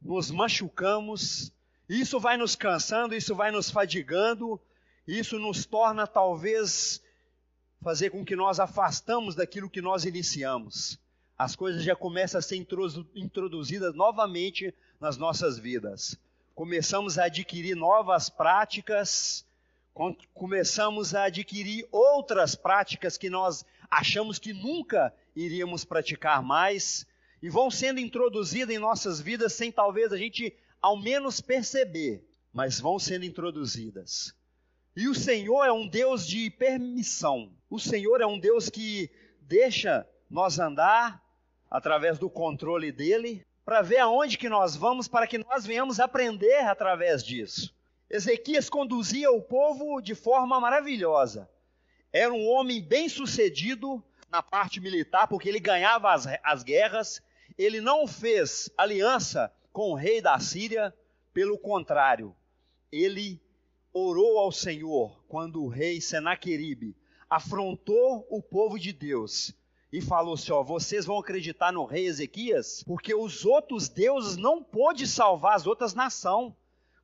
nos 0.03 0.31
machucamos. 0.31 1.53
Isso 1.89 2.19
vai 2.19 2.37
nos 2.37 2.57
cansando, 2.57 3.15
isso 3.15 3.35
vai 3.35 3.51
nos 3.51 3.71
fadigando, 3.71 4.61
isso 5.07 5.39
nos 5.39 5.65
torna 5.65 6.07
talvez 6.07 7.03
fazer 7.81 8.11
com 8.11 8.25
que 8.25 8.35
nós 8.35 8.59
afastamos 8.59 9.35
daquilo 9.37 9.71
que 9.71 9.81
nós 9.81 10.05
iniciamos. 10.05 10.99
As 11.38 11.54
coisas 11.54 11.85
já 11.85 11.95
começam 11.95 12.40
a 12.40 12.42
ser 12.42 12.57
introduzidas 13.14 13.95
novamente 13.95 14.75
nas 15.00 15.16
nossas 15.16 15.57
vidas. 15.57 16.18
Começamos 16.52 17.16
a 17.16 17.26
adquirir 17.26 17.76
novas 17.76 18.28
práticas, 18.28 19.47
começamos 20.35 21.14
a 21.14 21.25
adquirir 21.25 21.87
outras 21.92 22.57
práticas 22.57 23.16
que 23.16 23.30
nós 23.30 23.64
achamos 23.88 24.40
que 24.40 24.52
nunca 24.52 25.14
iríamos 25.37 25.85
praticar 25.85 26.42
mais, 26.42 27.07
e 27.40 27.49
vão 27.49 27.71
sendo 27.71 28.00
introduzidas 28.00 28.75
em 28.75 28.80
nossas 28.80 29.21
vidas 29.21 29.52
sem 29.52 29.71
talvez 29.71 30.12
a 30.12 30.16
gente 30.16 30.52
ao 30.83 30.97
menos 30.97 31.40
perceber, 31.40 32.21
mas 32.52 32.80
vão 32.80 32.99
sendo 32.99 33.25
introduzidas. 33.25 34.35
E 34.97 35.07
o 35.07 35.14
Senhor 35.14 35.64
é 35.64 35.71
um 35.71 35.87
Deus 35.87 36.26
de 36.26 36.50
permissão. 36.50 37.52
O 37.71 37.78
Senhor 37.78 38.21
é 38.21 38.26
um 38.26 38.40
Deus 38.40 38.68
que 38.68 39.09
deixa 39.40 40.04
nós 40.28 40.59
andar 40.59 41.28
através 41.71 42.19
do 42.19 42.31
controle 42.31 42.91
dele, 42.93 43.47
para 43.65 43.83
ver 43.83 43.99
aonde 43.99 44.39
que 44.39 44.49
nós 44.49 44.75
vamos, 44.75 45.07
para 45.07 45.27
que 45.27 45.39
nós 45.39 45.67
venhamos 45.67 46.01
aprender 46.01 46.61
através 46.61 47.23
disso. 47.23 47.75
Ezequias 48.09 48.71
conduzia 48.71 49.31
o 49.31 49.43
povo 49.43 50.01
de 50.01 50.15
forma 50.15 50.59
maravilhosa. 50.59 51.49
Era 52.13 52.33
um 52.33 52.49
homem 52.49 52.83
bem 52.83 53.09
sucedido 53.09 54.03
na 54.31 54.43
parte 54.43 54.81
militar, 54.81 55.29
porque 55.29 55.49
ele 55.49 55.61
ganhava 55.61 56.13
as, 56.13 56.27
as 56.43 56.63
guerras. 56.63 57.23
Ele 57.59 57.81
não 57.81 58.07
fez 58.07 58.71
aliança 58.79 59.53
com 59.73 59.91
o 59.91 59.95
rei 59.95 60.23
da 60.23 60.39
Síria, 60.39 60.95
pelo 61.33 61.59
contrário, 61.59 62.35
ele 62.91 63.41
orou 63.93 64.39
ao 64.39 64.51
Senhor 64.51 65.23
quando 65.29 65.63
o 65.63 65.69
rei 65.69 66.01
Senaqueribe 66.01 66.97
afrontou 67.29 68.27
o 68.31 68.43
povo 68.43 68.79
de 68.79 68.93
Deus 68.93 69.55
e 69.92 70.00
falou 70.00 70.35
assim: 70.35 70.52
ó, 70.52 70.62
vocês 70.62 71.07
vão 71.07 71.18
acreditar 71.18 71.73
no 71.73 71.85
rei 71.85 72.07
Ezequias, 72.07 72.83
porque 72.85 73.14
os 73.14 73.45
outros 73.45 73.88
deuses 73.88 74.37
não 74.37 74.62
pôde 74.62 75.07
salvar 75.07 75.57
as 75.57 75.66
outras 75.66 75.95
nações. 75.95 76.52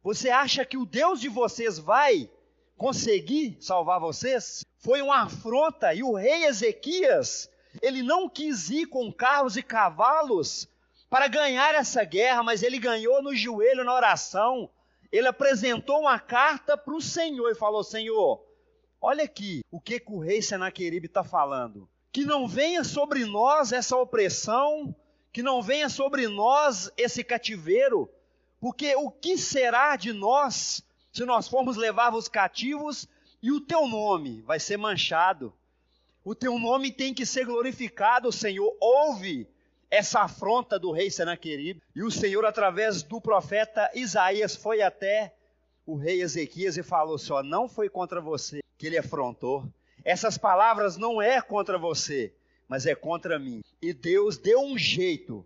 Você 0.02 0.28
acha 0.28 0.64
que 0.64 0.76
o 0.76 0.84
Deus 0.84 1.20
de 1.20 1.28
vocês 1.28 1.78
vai 1.78 2.30
conseguir 2.76 3.56
salvar 3.60 3.98
vocês? 3.98 4.64
Foi 4.78 5.00
uma 5.00 5.22
afronta 5.22 5.94
e 5.94 6.02
o 6.02 6.12
rei 6.12 6.44
Ezequias, 6.44 7.48
ele 7.80 8.02
não 8.02 8.28
quis 8.28 8.68
ir 8.68 8.86
com 8.86 9.10
carros 9.10 9.56
e 9.56 9.62
cavalos 9.62 10.68
para 11.08 11.26
ganhar 11.26 11.74
essa 11.74 12.04
guerra, 12.04 12.42
mas 12.42 12.62
ele 12.62 12.78
ganhou 12.78 13.22
no 13.22 13.34
joelho 13.34 13.84
na 13.84 13.94
oração, 13.94 14.68
ele 15.10 15.28
apresentou 15.28 16.00
uma 16.00 16.18
carta 16.18 16.76
para 16.76 16.94
o 16.94 17.00
Senhor 17.00 17.50
e 17.50 17.54
falou: 17.54 17.82
Senhor, 17.82 18.44
olha 19.00 19.24
aqui 19.24 19.62
o 19.70 19.80
que, 19.80 20.00
que 20.00 20.12
o 20.12 20.18
rei 20.18 20.42
Senaqueribe 20.42 21.06
está 21.06 21.24
falando. 21.24 21.88
Que 22.14 22.24
não 22.24 22.46
venha 22.46 22.84
sobre 22.84 23.26
nós 23.26 23.72
essa 23.72 23.96
opressão, 23.96 24.94
que 25.32 25.42
não 25.42 25.60
venha 25.60 25.88
sobre 25.88 26.28
nós 26.28 26.88
esse 26.96 27.24
cativeiro, 27.24 28.08
porque 28.60 28.94
o 28.94 29.10
que 29.10 29.36
será 29.36 29.96
de 29.96 30.12
nós 30.12 30.80
se 31.12 31.24
nós 31.24 31.48
formos 31.48 31.76
levar 31.76 32.14
os 32.14 32.28
cativos 32.28 33.08
e 33.42 33.50
o 33.50 33.60
teu 33.60 33.88
nome 33.88 34.42
vai 34.42 34.60
ser 34.60 34.76
manchado? 34.76 35.52
O 36.24 36.36
teu 36.36 36.56
nome 36.56 36.92
tem 36.92 37.12
que 37.12 37.26
ser 37.26 37.46
glorificado, 37.46 38.30
Senhor. 38.30 38.74
Ouve 38.80 39.48
essa 39.90 40.20
afronta 40.20 40.78
do 40.78 40.92
rei 40.92 41.10
Senaqueribe. 41.10 41.82
E 41.96 42.04
o 42.04 42.12
Senhor, 42.12 42.44
através 42.44 43.02
do 43.02 43.20
profeta 43.20 43.90
Isaías, 43.92 44.54
foi 44.54 44.82
até 44.82 45.34
o 45.84 45.96
rei 45.96 46.22
Ezequias 46.22 46.76
e 46.76 46.82
falou 46.84 47.18
só: 47.18 47.42
não 47.42 47.68
foi 47.68 47.88
contra 47.88 48.20
você 48.20 48.60
que 48.78 48.86
ele 48.86 48.98
afrontou. 48.98 49.68
Essas 50.04 50.36
palavras 50.36 50.96
não 50.96 51.20
é 51.20 51.40
contra 51.40 51.78
você, 51.78 52.34
mas 52.68 52.86
é 52.86 52.94
contra 52.94 53.38
mim. 53.38 53.62
E 53.80 53.92
Deus 53.92 54.36
deu 54.36 54.60
um 54.60 54.76
jeito 54.76 55.44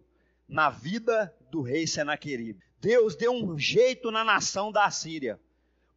na 0.49 0.71
vida 0.71 1.35
do 1.51 1.63
rei 1.63 1.87
Senaqueribe. 1.87 2.61
Deus 2.81 3.17
deu 3.17 3.33
um 3.33 3.59
jeito 3.59 4.11
na 4.11 4.25
nação 4.25 4.73
da 4.73 4.91
Síria 4.91 5.39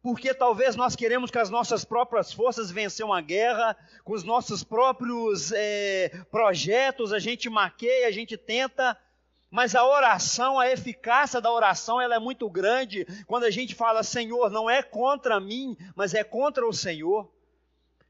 porque 0.02 0.34
talvez 0.34 0.74
nós 0.74 0.96
queremos 0.96 1.30
que 1.30 1.38
as 1.38 1.48
nossas 1.48 1.84
próprias 1.84 2.32
forças 2.32 2.72
vençam 2.72 3.06
uma 3.06 3.20
guerra, 3.20 3.76
com 4.02 4.12
os 4.12 4.24
nossos 4.24 4.64
próprios 4.64 5.52
é, 5.52 6.10
projetos, 6.30 7.12
a 7.12 7.20
gente 7.20 7.48
maqueia, 7.48 8.08
a 8.08 8.10
gente 8.10 8.36
tenta, 8.36 8.98
mas 9.48 9.76
a 9.76 9.86
oração, 9.86 10.58
a 10.58 10.68
eficácia 10.68 11.40
da 11.40 11.52
oração, 11.52 12.00
ela 12.00 12.16
é 12.16 12.18
muito 12.18 12.50
grande 12.50 13.06
quando 13.28 13.44
a 13.44 13.50
gente 13.50 13.76
fala, 13.76 14.02
Senhor, 14.02 14.50
não 14.50 14.68
é 14.68 14.82
contra 14.82 15.38
mim, 15.38 15.76
mas 15.94 16.14
é 16.14 16.24
contra 16.24 16.66
o 16.66 16.72
Senhor. 16.72 17.30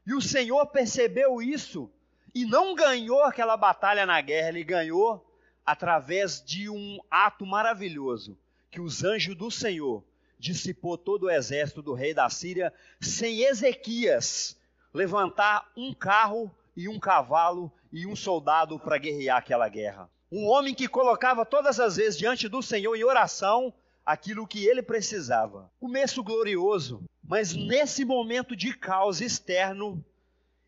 E 0.05 0.13
o 0.13 0.21
Senhor 0.21 0.65
percebeu 0.67 1.41
isso 1.41 1.89
e 2.35 2.45
não 2.45 2.75
ganhou 2.75 3.23
aquela 3.23 3.55
batalha 3.55 4.05
na 4.05 4.19
guerra, 4.21 4.49
ele 4.49 4.63
ganhou 4.63 5.25
através 5.65 6.43
de 6.43 6.69
um 6.69 6.99
ato 7.09 7.45
maravilhoso 7.45 8.37
que 8.69 8.81
os 8.81 9.03
anjos 9.03 9.35
do 9.35 9.51
Senhor 9.51 10.03
dissipou 10.39 10.97
todo 10.97 11.23
o 11.23 11.29
exército 11.29 11.81
do 11.81 11.93
rei 11.93 12.13
da 12.13 12.29
Síria, 12.29 12.73
sem 12.99 13.43
Ezequias 13.43 14.59
levantar 14.93 15.71
um 15.77 15.93
carro 15.93 16.53
e 16.75 16.89
um 16.89 16.99
cavalo 16.99 17.71
e 17.91 18.05
um 18.05 18.15
soldado 18.15 18.77
para 18.79 18.97
guerrear 18.97 19.37
aquela 19.37 19.69
guerra. 19.69 20.09
Um 20.31 20.47
homem 20.47 20.73
que 20.73 20.87
colocava 20.87 21.45
todas 21.45 21.79
as 21.79 21.95
vezes 21.95 22.17
diante 22.17 22.49
do 22.49 22.61
Senhor 22.61 22.95
em 22.95 23.03
oração 23.03 23.73
aquilo 24.05 24.47
que 24.47 24.65
ele 24.65 24.81
precisava. 24.81 25.71
Começo 25.79 26.23
glorioso, 26.23 27.03
mas 27.23 27.53
nesse 27.53 28.03
momento 28.03 28.55
de 28.55 28.73
caos 28.73 29.21
externo, 29.21 30.03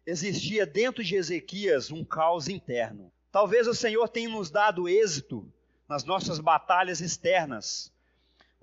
existia 0.05 0.65
dentro 0.65 1.03
de 1.03 1.15
Ezequias 1.15 1.91
um 1.91 2.03
caos 2.03 2.47
interno. 2.47 3.11
Talvez 3.31 3.67
o 3.67 3.75
Senhor 3.75 4.07
tenha 4.07 4.29
nos 4.29 4.49
dado 4.49 4.87
êxito 4.87 5.51
nas 5.87 6.03
nossas 6.03 6.39
batalhas 6.39 7.01
externas, 7.01 7.91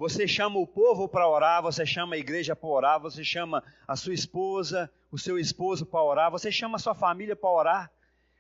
você 0.03 0.27
chama 0.27 0.59
o 0.59 0.67
povo 0.67 1.07
para 1.07 1.29
orar, 1.29 1.63
você 1.63 1.87
chama 1.87 2.17
a 2.17 2.19
igreja 2.19 2.57
para 2.57 2.69
orar, 2.69 3.01
você 3.01 3.23
chama 3.23 3.63
a 3.87 3.95
sua 3.95 4.13
esposa, 4.13 4.91
o 5.13 5.17
seu 5.17 5.39
esposo 5.39 5.87
para 5.87 6.03
orar, 6.03 6.29
você 6.29 6.51
chama 6.51 6.75
a 6.75 6.81
sua 6.81 6.93
família 6.93 7.37
para 7.37 7.51
orar. 7.51 7.93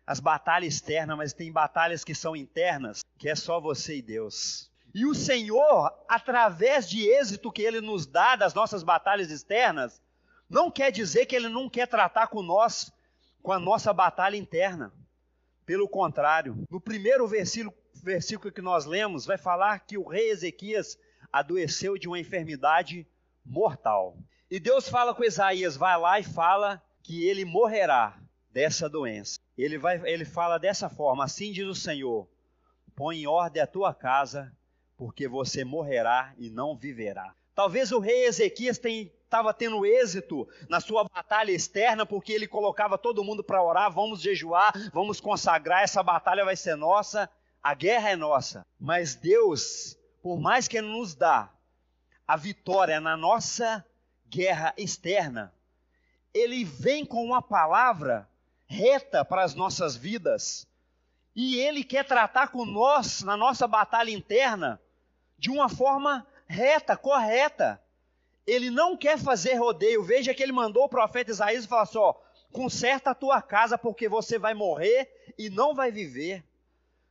As 0.05 0.19
batalhas 0.19 0.75
externas, 0.75 1.17
mas 1.17 1.33
tem 1.33 1.53
batalhas 1.53 2.03
que 2.03 2.17
são 2.17 2.35
internas, 2.35 3.05
que 3.17 3.29
é 3.29 3.37
só 3.37 3.61
você 3.61 3.99
e 3.99 4.03
Deus. 4.03 4.72
E 4.95 5.07
o 5.07 5.15
Senhor, 5.15 5.91
através 6.09 6.89
de 6.89 7.07
êxito 7.07 7.51
que 7.51 7.63
Ele 7.63 7.81
nos 7.81 8.07
dá 8.07 8.37
das 8.37 8.53
nossas 8.53 8.83
batalhas 8.83 9.31
externas, 9.31 10.03
não 10.49 10.71
quer 10.71 10.93
dizer 10.93 11.27
que 11.27 11.35
Ele 11.35 11.49
não 11.49 11.69
quer 11.69 11.89
tratar 11.89 12.27
com 12.27 12.43
nós, 12.43 12.93
com 13.43 13.53
a 13.53 13.59
nossa 13.59 13.93
batalha 13.93 14.37
interna. 14.37 14.93
Pelo 15.65 15.89
contrário, 15.89 16.67
no 16.71 16.81
primeiro 16.81 17.27
versículo, 17.27 17.75
versículo 18.03 18.53
que 18.53 18.61
nós 18.61 18.85
lemos, 18.85 19.25
vai 19.25 19.39
falar 19.39 19.79
que 19.81 19.97
o 19.97 20.07
rei 20.07 20.31
Ezequias 20.31 20.99
adoeceu 21.33 21.97
de 21.97 22.09
uma 22.09 22.19
enfermidade 22.19 23.07
mortal. 23.45 24.17
E 24.51 24.61
Deus 24.61 24.89
fala 24.89 25.15
com 25.15 25.25
Isaías: 25.25 25.77
vai 25.77 25.99
lá 25.99 26.21
e 26.21 26.23
fala 26.23 26.83
que 27.03 27.27
ele 27.27 27.45
morrerá 27.45 28.19
dessa 28.51 28.89
doença. 28.89 29.41
Ele, 29.57 29.79
vai, 29.79 30.01
ele 30.05 30.25
fala 30.25 30.59
dessa 30.59 30.91
forma: 30.91 31.25
assim 31.25 31.53
diz 31.53 31.67
o 31.67 31.75
Senhor: 31.75 32.29
põe 32.95 33.23
em 33.23 33.27
ordem 33.27 33.63
a 33.63 33.67
tua 33.67 33.95
casa, 33.95 34.55
porque 35.03 35.27
você 35.27 35.65
morrerá 35.65 36.33
e 36.39 36.49
não 36.49 36.77
viverá. 36.77 37.35
Talvez 37.55 37.91
o 37.91 37.99
rei 37.99 38.27
Ezequias 38.27 38.81
estava 38.85 39.53
tendo 39.53 39.85
êxito 39.85 40.49
na 40.69 40.81
sua 40.81 41.05
batalha 41.05 41.51
externa, 41.51 42.07
porque 42.07 42.33
ele 42.33 42.47
colocava 42.47 42.97
todo 42.97 43.25
mundo 43.25 43.43
para 43.43 43.63
orar: 43.63 43.91
vamos 43.91 44.21
jejuar, 44.23 44.73
vamos 44.93 45.21
consagrar, 45.21 45.83
essa 45.83 46.03
batalha 46.03 46.45
vai 46.45 46.55
ser 46.55 46.77
nossa, 46.77 47.29
a 47.61 47.75
guerra 47.75 48.11
é 48.11 48.17
nossa. 48.17 48.65
Mas 48.79 49.17
Deus 49.17 49.99
por 50.23 50.39
mais 50.39 50.69
que 50.69 50.79
Ele 50.79 50.87
nos 50.87 51.15
dá 51.15 51.51
a 52.27 52.37
vitória 52.37 53.01
na 53.01 53.17
nossa 53.17 53.85
guerra 54.29 54.73
externa, 54.79 55.53
Ele 56.33 56.65
vem 56.65 57.05
com 57.05 57.23
uma 57.25 57.43
palavra 57.43 58.29
reta 58.67 59.25
para 59.25 59.43
as 59.43 59.55
nossas 59.55 59.97
vidas. 59.97 60.65
E 61.35 61.57
Ele 61.57 61.83
quer 61.83 62.07
tratar 62.07 62.49
com 62.49 62.65
nós, 62.65 63.23
na 63.23 63.37
nossa 63.37 63.67
batalha 63.67 64.11
interna, 64.11 64.81
de 65.43 65.51
uma 65.51 65.69
forma 65.69 66.25
reta, 66.47 66.97
correta. 66.97 67.83
Ele 68.47 68.71
não 68.71 68.97
quer 68.97 69.19
fazer 69.19 69.55
rodeio. 69.55 70.05
Veja 70.05 70.33
que 70.33 70.41
ele 70.41 70.53
mandou 70.53 70.85
o 70.85 70.89
profeta 70.89 71.33
Isaías 71.33 71.67
falar 71.67 71.87
só: 71.87 72.23
conserta 72.53 73.11
a 73.11 73.15
tua 73.15 73.43
casa, 73.43 73.77
porque 73.77 74.09
você 74.09 74.39
vai 74.39 74.55
morrer 74.55 75.35
e 75.37 75.51
não 75.51 75.75
vai 75.75 75.91
viver. 75.91 76.45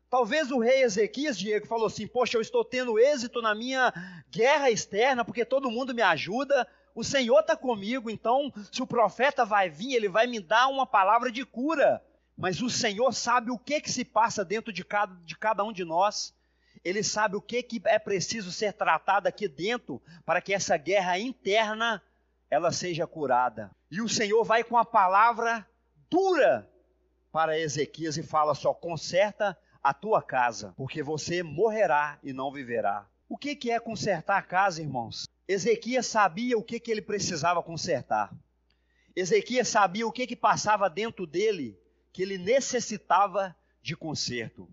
Talvez 0.09 0.49
o 0.49 0.59
rei 0.59 0.81
Ezequias, 0.81 1.37
Diego, 1.37 1.67
falou 1.67 1.87
assim: 1.87 2.07
Poxa, 2.07 2.37
eu 2.37 2.41
estou 2.41 2.63
tendo 2.63 2.97
êxito 2.97 3.41
na 3.41 3.53
minha 3.53 3.93
guerra 4.29 4.71
externa, 4.71 5.25
porque 5.25 5.43
todo 5.43 5.69
mundo 5.69 5.93
me 5.93 6.01
ajuda, 6.01 6.65
o 6.95 7.03
Senhor 7.03 7.41
está 7.41 7.57
comigo, 7.57 8.09
então, 8.09 8.49
se 8.71 8.81
o 8.81 8.87
profeta 8.87 9.43
vai 9.43 9.69
vir, 9.69 9.93
ele 9.93 10.07
vai 10.07 10.25
me 10.25 10.39
dar 10.39 10.69
uma 10.69 10.87
palavra 10.87 11.29
de 11.29 11.43
cura. 11.45 12.01
Mas 12.37 12.61
o 12.61 12.69
Senhor 12.69 13.13
sabe 13.13 13.51
o 13.51 13.59
que, 13.59 13.81
que 13.81 13.91
se 13.91 14.05
passa 14.05 14.45
dentro 14.45 14.71
de 14.71 14.85
cada, 14.85 15.13
de 15.25 15.37
cada 15.37 15.65
um 15.65 15.73
de 15.73 15.83
nós. 15.83 16.33
Ele 16.83 17.03
sabe 17.03 17.35
o 17.35 17.41
que, 17.41 17.61
que 17.61 17.81
é 17.85 17.99
preciso 17.99 18.51
ser 18.51 18.73
tratado 18.73 19.27
aqui 19.27 19.47
dentro 19.47 20.01
para 20.25 20.41
que 20.41 20.53
essa 20.53 20.75
guerra 20.77 21.19
interna 21.19 22.01
ela 22.49 22.71
seja 22.71 23.05
curada. 23.05 23.71
E 23.89 24.01
o 24.01 24.09
Senhor 24.09 24.43
vai 24.43 24.63
com 24.63 24.77
a 24.77 24.85
palavra 24.85 25.65
dura 26.09 26.69
para 27.31 27.57
Ezequias 27.57 28.17
e 28.17 28.23
fala 28.23 28.53
só: 28.53 28.73
conserta 28.73 29.57
a 29.81 29.93
tua 29.93 30.21
casa, 30.21 30.73
porque 30.75 31.01
você 31.01 31.41
morrerá 31.41 32.19
e 32.21 32.33
não 32.33 32.51
viverá. 32.51 33.07
O 33.29 33.37
que, 33.37 33.55
que 33.55 33.71
é 33.71 33.79
consertar 33.79 34.37
a 34.37 34.41
casa, 34.41 34.81
irmãos? 34.81 35.25
Ezequias 35.47 36.05
sabia 36.05 36.57
o 36.57 36.63
que, 36.63 36.79
que 36.79 36.91
ele 36.91 37.01
precisava 37.01 37.63
consertar. 37.63 38.31
Ezequias 39.15 39.67
sabia 39.67 40.05
o 40.05 40.11
que, 40.11 40.27
que 40.27 40.35
passava 40.35 40.89
dentro 40.89 41.25
dele, 41.25 41.79
que 42.11 42.21
ele 42.21 42.37
necessitava 42.37 43.55
de 43.81 43.95
conserto. 43.95 44.69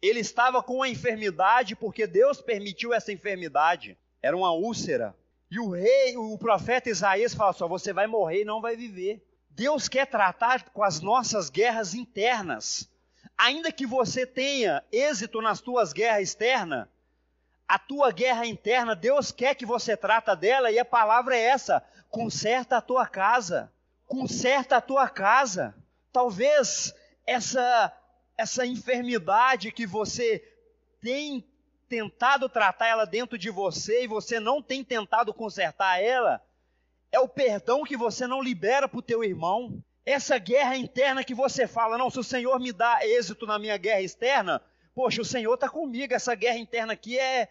Ele 0.00 0.20
estava 0.20 0.62
com 0.62 0.82
a 0.82 0.88
enfermidade 0.88 1.74
porque 1.74 2.06
Deus 2.06 2.40
permitiu 2.40 2.94
essa 2.94 3.12
enfermidade. 3.12 3.98
Era 4.22 4.36
uma 4.36 4.52
úlcera. 4.52 5.14
E 5.50 5.58
o 5.58 5.70
rei, 5.70 6.16
o 6.16 6.36
profeta 6.38 6.90
Isaías 6.90 7.34
fala 7.34 7.52
só: 7.52 7.66
você 7.66 7.92
vai 7.92 8.06
morrer 8.06 8.42
e 8.42 8.44
não 8.44 8.60
vai 8.60 8.76
viver. 8.76 9.24
Deus 9.50 9.88
quer 9.88 10.06
tratar 10.06 10.70
com 10.70 10.84
as 10.84 11.00
nossas 11.00 11.50
guerras 11.50 11.94
internas. 11.94 12.88
Ainda 13.36 13.72
que 13.72 13.86
você 13.86 14.26
tenha 14.26 14.84
êxito 14.92 15.40
nas 15.40 15.60
tuas 15.60 15.92
guerras 15.92 16.22
externas, 16.22 16.86
a 17.66 17.78
tua 17.78 18.10
guerra 18.10 18.46
interna, 18.46 18.94
Deus 18.94 19.30
quer 19.30 19.54
que 19.54 19.66
você 19.66 19.96
trata 19.96 20.34
dela 20.34 20.70
e 20.70 20.78
a 20.78 20.84
palavra 20.84 21.36
é 21.36 21.42
essa: 21.42 21.82
conserta 22.08 22.76
a 22.76 22.80
tua 22.80 23.06
casa. 23.06 23.72
Conserta 24.06 24.76
a 24.76 24.80
tua 24.80 25.08
casa. 25.08 25.74
Talvez 26.12 26.94
essa 27.26 27.92
essa 28.38 28.64
enfermidade 28.64 29.72
que 29.72 29.84
você 29.84 30.42
tem 31.00 31.44
tentado 31.88 32.48
tratar 32.48 32.86
ela 32.86 33.04
dentro 33.04 33.36
de 33.36 33.50
você 33.50 34.04
e 34.04 34.06
você 34.06 34.38
não 34.38 34.62
tem 34.62 34.84
tentado 34.84 35.34
consertar 35.34 36.00
ela, 36.00 36.40
é 37.10 37.18
o 37.18 37.28
perdão 37.28 37.82
que 37.82 37.96
você 37.96 38.28
não 38.28 38.40
libera 38.40 38.88
para 38.88 38.98
o 38.98 39.02
teu 39.02 39.24
irmão. 39.24 39.82
Essa 40.06 40.38
guerra 40.38 40.76
interna 40.76 41.24
que 41.24 41.34
você 41.34 41.66
fala, 41.66 41.98
não, 41.98 42.10
se 42.10 42.20
o 42.20 42.24
Senhor 42.24 42.60
me 42.60 42.72
dá 42.72 43.04
êxito 43.04 43.44
na 43.44 43.58
minha 43.58 43.76
guerra 43.76 44.02
externa, 44.02 44.62
poxa, 44.94 45.20
o 45.20 45.24
Senhor 45.24 45.54
está 45.54 45.68
comigo, 45.68 46.14
essa 46.14 46.34
guerra 46.34 46.58
interna 46.58 46.92
aqui 46.92 47.18
é, 47.18 47.48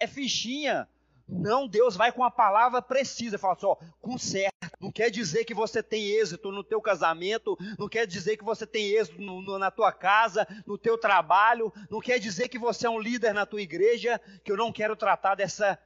é 0.00 0.06
fichinha. 0.06 0.88
Não, 1.28 1.66
Deus 1.66 1.96
vai 1.96 2.12
com 2.12 2.22
a 2.22 2.30
palavra 2.30 2.80
precisa, 2.80 3.36
fala 3.38 3.58
só, 3.58 3.76
conserta. 4.00 4.54
Não 4.80 4.92
quer 4.92 5.10
dizer 5.10 5.44
que 5.44 5.54
você 5.54 5.82
tem 5.82 6.10
êxito 6.10 6.52
no 6.52 6.62
teu 6.62 6.80
casamento, 6.80 7.56
não 7.78 7.88
quer 7.88 8.06
dizer 8.06 8.36
que 8.36 8.44
você 8.44 8.66
tem 8.66 8.90
êxito 8.90 9.20
no, 9.20 9.42
no, 9.42 9.58
na 9.58 9.70
tua 9.70 9.90
casa, 9.92 10.46
no 10.66 10.78
teu 10.78 10.96
trabalho, 10.96 11.72
não 11.90 11.98
quer 11.98 12.18
dizer 12.18 12.48
que 12.48 12.58
você 12.58 12.86
é 12.86 12.90
um 12.90 13.00
líder 13.00 13.32
na 13.34 13.44
tua 13.44 13.60
igreja, 13.60 14.20
que 14.44 14.52
eu 14.52 14.56
não 14.56 14.72
quero 14.72 14.94
tratar 14.94 15.34
dessa 15.34 15.78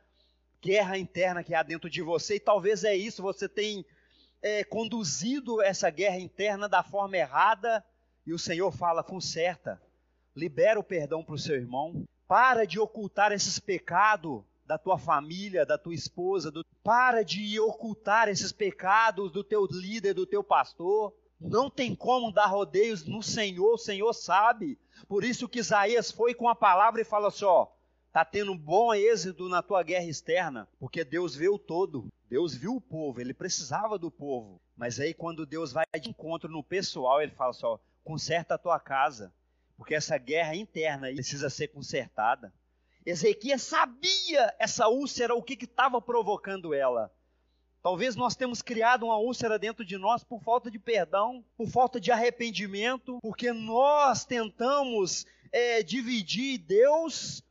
guerra 0.60 0.98
interna 0.98 1.42
que 1.42 1.54
há 1.54 1.62
dentro 1.62 1.88
de 1.88 2.02
você, 2.02 2.34
e 2.36 2.40
talvez 2.40 2.84
é 2.84 2.94
isso, 2.94 3.22
você 3.22 3.48
tem 3.48 3.86
é, 4.42 4.62
conduzido 4.64 5.62
essa 5.62 5.88
guerra 5.88 6.18
interna 6.18 6.68
da 6.68 6.82
forma 6.82 7.16
errada, 7.16 7.82
e 8.26 8.34
o 8.34 8.38
Senhor 8.38 8.70
fala, 8.70 9.02
conserta, 9.02 9.80
libera 10.36 10.78
o 10.78 10.84
perdão 10.84 11.24
para 11.24 11.34
o 11.34 11.38
seu 11.38 11.56
irmão, 11.56 12.06
para 12.28 12.66
de 12.66 12.78
ocultar 12.78 13.32
esses 13.32 13.58
pecados 13.58 14.42
da 14.70 14.78
tua 14.78 14.96
família, 14.96 15.66
da 15.66 15.76
tua 15.76 15.92
esposa, 15.92 16.48
do... 16.48 16.64
para 16.80 17.24
de 17.24 17.58
ocultar 17.58 18.28
esses 18.28 18.52
pecados 18.52 19.32
do 19.32 19.42
teu 19.42 19.66
líder, 19.66 20.14
do 20.14 20.24
teu 20.24 20.44
pastor. 20.44 21.12
Não 21.40 21.68
tem 21.68 21.92
como 21.92 22.30
dar 22.30 22.46
rodeios 22.46 23.04
no 23.04 23.20
Senhor, 23.20 23.74
o 23.74 23.78
Senhor 23.78 24.12
sabe. 24.12 24.78
Por 25.08 25.24
isso 25.24 25.48
que 25.48 25.58
Isaías 25.58 26.12
foi 26.12 26.34
com 26.34 26.48
a 26.48 26.54
palavra 26.54 27.00
e 27.00 27.04
fala 27.04 27.26
assim: 27.26 27.44
ó, 27.46 27.66
tá 28.12 28.24
tendo 28.24 28.52
um 28.52 28.56
bom 28.56 28.94
êxito 28.94 29.48
na 29.48 29.60
tua 29.60 29.82
guerra 29.82 30.04
externa, 30.04 30.68
porque 30.78 31.02
Deus 31.02 31.34
vê 31.34 31.48
o 31.48 31.58
todo. 31.58 32.06
Deus 32.28 32.54
viu 32.54 32.76
o 32.76 32.80
povo, 32.80 33.20
ele 33.20 33.34
precisava 33.34 33.98
do 33.98 34.08
povo. 34.08 34.60
Mas 34.76 35.00
aí 35.00 35.12
quando 35.12 35.44
Deus 35.44 35.72
vai 35.72 35.84
de 36.00 36.10
encontro 36.10 36.48
no 36.48 36.62
pessoal, 36.62 37.20
ele 37.20 37.32
fala 37.32 37.52
só: 37.52 37.74
assim, 37.74 37.82
conserta 38.04 38.54
a 38.54 38.58
tua 38.58 38.78
casa, 38.78 39.34
porque 39.76 39.96
essa 39.96 40.16
guerra 40.16 40.54
interna 40.54 41.08
precisa 41.08 41.50
ser 41.50 41.66
consertada. 41.66 42.52
Ezequias 43.04 43.62
sabia 43.62 44.54
essa 44.58 44.88
úlcera, 44.88 45.34
o 45.34 45.42
que 45.42 45.54
estava 45.64 46.00
provocando 46.00 46.74
ela. 46.74 47.10
Talvez 47.82 48.14
nós 48.14 48.36
temos 48.36 48.60
criado 48.60 49.06
uma 49.06 49.16
úlcera 49.16 49.58
dentro 49.58 49.84
de 49.84 49.96
nós 49.96 50.22
por 50.22 50.42
falta 50.42 50.70
de 50.70 50.78
perdão, 50.78 51.42
por 51.56 51.66
falta 51.66 51.98
de 51.98 52.12
arrependimento, 52.12 53.18
porque 53.22 53.52
nós 53.52 54.24
tentamos 54.26 55.26
é, 55.50 55.82
dividir 55.82 56.58
Deus 56.58 57.42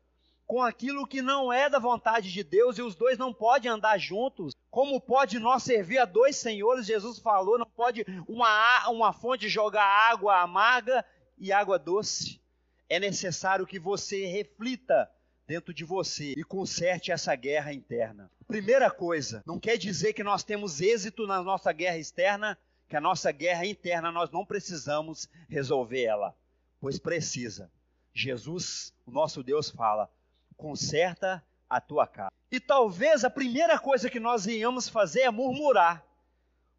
com 0.45 0.61
aquilo 0.61 1.07
que 1.07 1.21
não 1.21 1.51
é 1.51 1.67
da 1.69 1.79
vontade 1.79 2.31
de 2.31 2.43
Deus 2.43 2.77
e 2.77 2.81
os 2.81 2.95
dois 2.95 3.17
não 3.17 3.33
podem 3.33 3.71
andar 3.71 3.97
juntos. 3.97 4.53
Como 4.69 5.01
pode 5.01 5.39
nós 5.39 5.63
servir 5.63 5.97
a 5.97 6.05
dois 6.05 6.35
senhores? 6.37 6.85
Jesus 6.85 7.17
falou, 7.17 7.57
não 7.57 7.65
pode 7.65 8.05
uma, 8.27 8.89
uma 8.89 9.11
fonte 9.11 9.49
jogar 9.49 9.83
água 9.83 10.41
amarga 10.41 11.03
e 11.39 11.51
água 11.51 11.79
doce. 11.79 12.39
É 12.87 12.99
necessário 12.99 13.65
que 13.65 13.79
você 13.79 14.25
reflita 14.25 15.09
dentro 15.49 15.73
de 15.73 15.83
você 15.83 16.35
e 16.37 16.43
conserte 16.43 17.11
essa 17.11 17.33
guerra 17.35 17.73
interna. 17.73 18.29
Primeira 18.47 18.91
coisa, 18.91 19.41
não 19.47 19.59
quer 19.59 19.77
dizer 19.77 20.13
que 20.13 20.23
nós 20.23 20.43
temos 20.43 20.79
êxito 20.79 21.25
na 21.25 21.41
nossa 21.41 21.73
guerra 21.73 21.97
externa, 21.97 22.55
que 22.87 22.95
a 22.95 23.01
nossa 23.01 23.31
guerra 23.31 23.65
interna 23.65 24.11
nós 24.11 24.29
não 24.29 24.45
precisamos 24.45 25.27
resolver 25.49 26.03
ela, 26.03 26.35
pois 26.79 26.99
precisa. 26.99 27.71
Jesus, 28.13 28.93
o 29.07 29.11
nosso 29.11 29.41
Deus, 29.41 29.71
fala: 29.71 30.07
conserta 30.55 31.43
a 31.67 31.81
tua 31.81 32.05
casa. 32.05 32.31
E 32.51 32.59
talvez 32.59 33.23
a 33.25 33.29
primeira 33.29 33.79
coisa 33.79 34.07
que 34.07 34.19
nós 34.19 34.45
íamos 34.45 34.87
fazer 34.87 35.21
é 35.21 35.31
murmurar. 35.31 36.05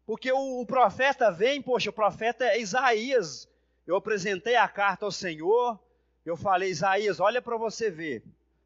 Porque 0.05 0.31
o, 0.31 0.61
o 0.61 0.65
profeta 0.65 1.29
vem, 1.29 1.61
poxa, 1.61 1.89
o 1.89 1.93
profeta 1.93 2.45
é 2.45 2.61
Isaías. 2.61 3.49
Eu 3.85 3.97
apresentei 3.97 4.55
a 4.55 4.67
carta 4.69 5.03
ao 5.03 5.11
Senhor, 5.11 5.77
eu 6.25 6.37
falei, 6.37 6.69
Isaías, 6.69 7.19
olha 7.19 7.41
para 7.41 7.57
você 7.57 7.91
ver 7.91 8.23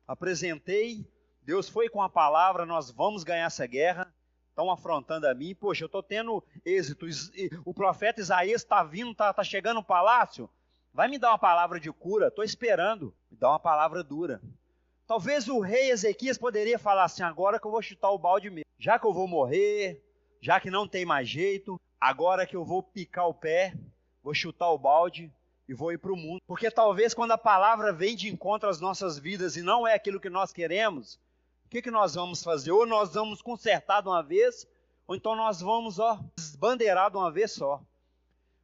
apresentei, 0.07 1.05
Deus 1.41 1.69
foi 1.69 1.89
com 1.89 2.01
a 2.01 2.09
palavra, 2.09 2.65
nós 2.65 2.89
vamos 2.91 3.23
ganhar 3.23 3.45
essa 3.45 3.65
guerra. 3.65 4.11
Estão 4.49 4.71
afrontando 4.71 5.27
a 5.27 5.33
mim, 5.33 5.53
poxa, 5.53 5.83
eu 5.83 5.87
estou 5.87 6.01
tendo 6.01 6.43
êxito. 6.65 7.05
O 7.65 7.73
profeta 7.73 8.21
Isaías 8.21 8.61
está 8.61 8.83
vindo, 8.83 9.11
está 9.11 9.33
tá 9.33 9.43
chegando 9.43 9.75
no 9.75 9.83
palácio. 9.83 10.49
Vai 10.93 11.09
me 11.09 11.19
dar 11.19 11.31
uma 11.31 11.37
palavra 11.37 11.77
de 11.77 11.91
cura, 11.91 12.27
estou 12.27 12.43
esperando. 12.43 13.13
Me 13.29 13.37
dá 13.37 13.49
uma 13.49 13.59
palavra 13.59 14.01
dura. 14.01 14.41
Talvez 15.05 15.47
o 15.49 15.59
rei 15.59 15.91
Ezequias 15.91 16.37
poderia 16.37 16.79
falar 16.79 17.03
assim: 17.03 17.21
agora 17.21 17.59
que 17.59 17.67
eu 17.67 17.71
vou 17.71 17.81
chutar 17.81 18.09
o 18.11 18.17
balde 18.17 18.49
mesmo. 18.49 18.65
Já 18.79 18.97
que 18.97 19.05
eu 19.05 19.13
vou 19.13 19.27
morrer, 19.27 20.01
já 20.41 20.59
que 20.59 20.71
não 20.71 20.87
tem 20.87 21.05
mais 21.05 21.27
jeito, 21.27 21.79
agora 21.99 22.45
que 22.45 22.55
eu 22.55 22.63
vou 22.63 22.81
picar 22.81 23.27
o 23.27 23.33
pé, 23.33 23.73
vou 24.23 24.33
chutar 24.33 24.69
o 24.71 24.79
balde, 24.79 25.31
e 25.67 25.73
vou 25.73 25.91
ir 25.91 25.97
para 25.97 26.13
o 26.13 26.17
mundo. 26.17 26.41
Porque 26.47 26.69
talvez 26.69 27.13
quando 27.13 27.31
a 27.31 27.37
palavra 27.37 27.91
vem 27.91 28.15
de 28.15 28.29
encontro 28.29 28.69
às 28.69 28.79
nossas 28.79 29.17
vidas 29.17 29.55
e 29.57 29.61
não 29.61 29.87
é 29.87 29.93
aquilo 29.93 30.19
que 30.19 30.29
nós 30.29 30.51
queremos, 30.51 31.15
o 31.65 31.69
que, 31.69 31.81
que 31.81 31.91
nós 31.91 32.15
vamos 32.15 32.43
fazer? 32.43 32.71
Ou 32.71 32.85
nós 32.85 33.13
vamos 33.13 33.41
consertar 33.41 34.01
de 34.01 34.07
uma 34.07 34.21
vez, 34.21 34.67
ou 35.07 35.15
então 35.15 35.35
nós 35.35 35.61
vamos, 35.61 35.99
ó, 35.99 36.19
bandeirar 36.57 37.09
de 37.09 37.17
uma 37.17 37.31
vez 37.31 37.51
só. 37.51 37.81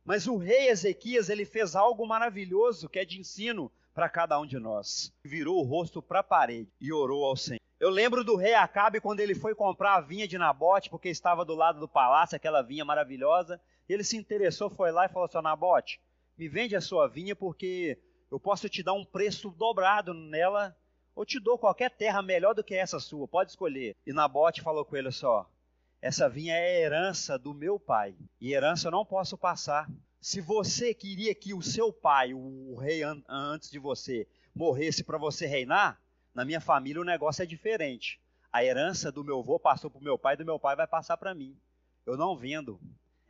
Mas 0.04 0.28
o 0.28 0.38
rei 0.38 0.70
Ezequias, 0.70 1.30
ele 1.30 1.46
fez 1.46 1.76
algo 1.76 2.06
maravilhoso 2.08 2.90
que 2.90 3.00
é 3.00 3.06
de 3.06 3.20
ensino 3.20 3.72
para 3.94 4.10
cada 4.10 4.40
um 4.40 4.46
de 4.46 4.58
nós. 4.58 5.12
Virou 5.24 5.60
o 5.60 5.64
rosto 5.64 6.02
para 6.02 6.20
a 6.20 6.24
parede 6.24 6.70
e 6.80 6.92
orou 6.92 7.26
ao 7.26 7.36
Senhor. 7.36 7.60
Eu 7.80 7.90
lembro 7.90 8.24
do 8.24 8.36
rei 8.36 8.54
Acabe 8.54 9.02
quando 9.02 9.20
ele 9.20 9.34
foi 9.34 9.56
comprar 9.56 9.96
a 9.96 10.02
vinha 10.02 10.28
de 10.28 10.38
Nabote, 10.38 10.90
porque 10.90 11.10
estava 11.10 11.44
do 11.44 11.56
lado 11.56 11.80
do 11.80 11.88
palácio, 11.88 12.36
aquela 12.36 12.62
vinha 12.62 12.86
maravilhosa. 12.86 13.60
Ele 13.90 14.04
se 14.04 14.18
interessou, 14.18 14.70
foi 14.70 14.92
lá 14.92 15.06
e 15.06 15.10
falou 15.10 15.26
assim: 15.26 15.42
Nabote, 15.42 16.00
me 16.38 16.48
vende 16.48 16.76
a 16.76 16.82
sua 16.82 17.08
vinha 17.08 17.36
porque 17.36 17.98
eu 18.30 18.39
posso 18.39 18.70
te 18.70 18.82
dar 18.82 18.94
um 18.94 19.06
preço 19.06 19.52
dobrado 19.52 20.13
nela, 20.13 20.76
ou 21.13 21.26
te 21.26 21.39
dou 21.39 21.58
qualquer 21.58 21.91
terra 21.91 22.22
melhor 22.22 22.56
do 22.56 22.63
que 22.63 22.74
essa 22.74 23.00
sua, 23.00 23.28
pode 23.28 23.52
escolher. 23.52 23.96
E 24.06 24.13
Nabote 24.13 24.62
falou 24.62 24.86
com 24.86 24.96
ele 24.96 25.12
só: 25.12 25.50
essa 26.02 26.28
vinha 26.28 26.56
é 26.56 26.82
herança 26.82 27.38
do 27.38 27.54
meu 27.54 27.80
pai, 27.80 28.15
e 28.39 28.54
herança 28.54 28.88
eu 28.88 28.91
não 28.91 29.06
posso 29.06 29.38
passar. 29.38 29.88
Se 30.20 30.39
você 30.39 30.94
queria 30.94 31.34
que 31.36 31.54
o 31.54 31.62
seu 31.62 31.91
pai, 31.91 32.34
o 32.34 32.76
rei 32.76 33.04
an 33.04 33.22
antes 33.28 33.70
de 33.70 33.80
você, 33.80 34.28
morresse 34.56 35.04
para 35.04 35.17
você 35.17 35.46
reinar, 35.46 36.02
na 36.34 36.46
minha 36.46 36.62
família 36.62 37.02
o 37.02 37.06
negócio 37.06 37.44
é 37.44 37.46
diferente. 37.46 38.20
A 38.52 38.63
herança 38.63 39.12
do 39.12 39.24
meu 39.24 39.39
avô 39.39 39.60
passou 39.60 39.89
para 39.89 40.00
o 40.00 40.04
meu 40.04 40.17
pai, 40.17 40.36
do 40.36 40.46
meu 40.46 40.60
pai 40.60 40.76
vai 40.76 40.88
passar 40.88 41.17
para 41.17 41.36
mim. 41.36 41.58
Eu 42.06 42.17
não 42.17 42.36
vendo. 42.36 42.80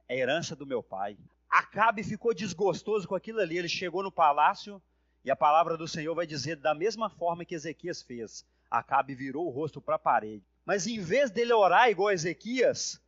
É 0.07 0.17
herança 0.17 0.55
do 0.55 0.65
meu 0.65 0.81
pai. 0.81 1.17
Acabe 1.51 2.01
ficou 2.01 2.33
desgostoso 2.33 3.05
com 3.05 3.13
aquilo 3.13 3.41
ali. 3.41 3.57
Ele 3.57 3.67
chegou 3.67 4.01
no 4.01 4.11
palácio 4.11 4.81
E 5.23 5.29
a 5.29 5.35
palavra 5.35 5.77
do 5.77 5.87
Senhor 5.87 6.15
vai 6.15 6.25
dizer 6.25 6.55
da 6.55 6.73
mesma 6.73 7.09
forma 7.09 7.45
que 7.45 7.53
Ezequias 7.53 8.01
fez. 8.01 8.45
Acabe 8.69 9.13
virou 9.13 9.45
o 9.45 9.51
rosto 9.51 9.81
para 9.81 9.95
a 9.95 9.99
parede. 9.99 10.43
Mas 10.65 10.87
em 10.87 10.99
vez 10.99 11.29
dele 11.29 11.53
orar 11.53 11.89
igual 11.89 12.07
a 12.07 12.13
Ezequias, 12.13 12.99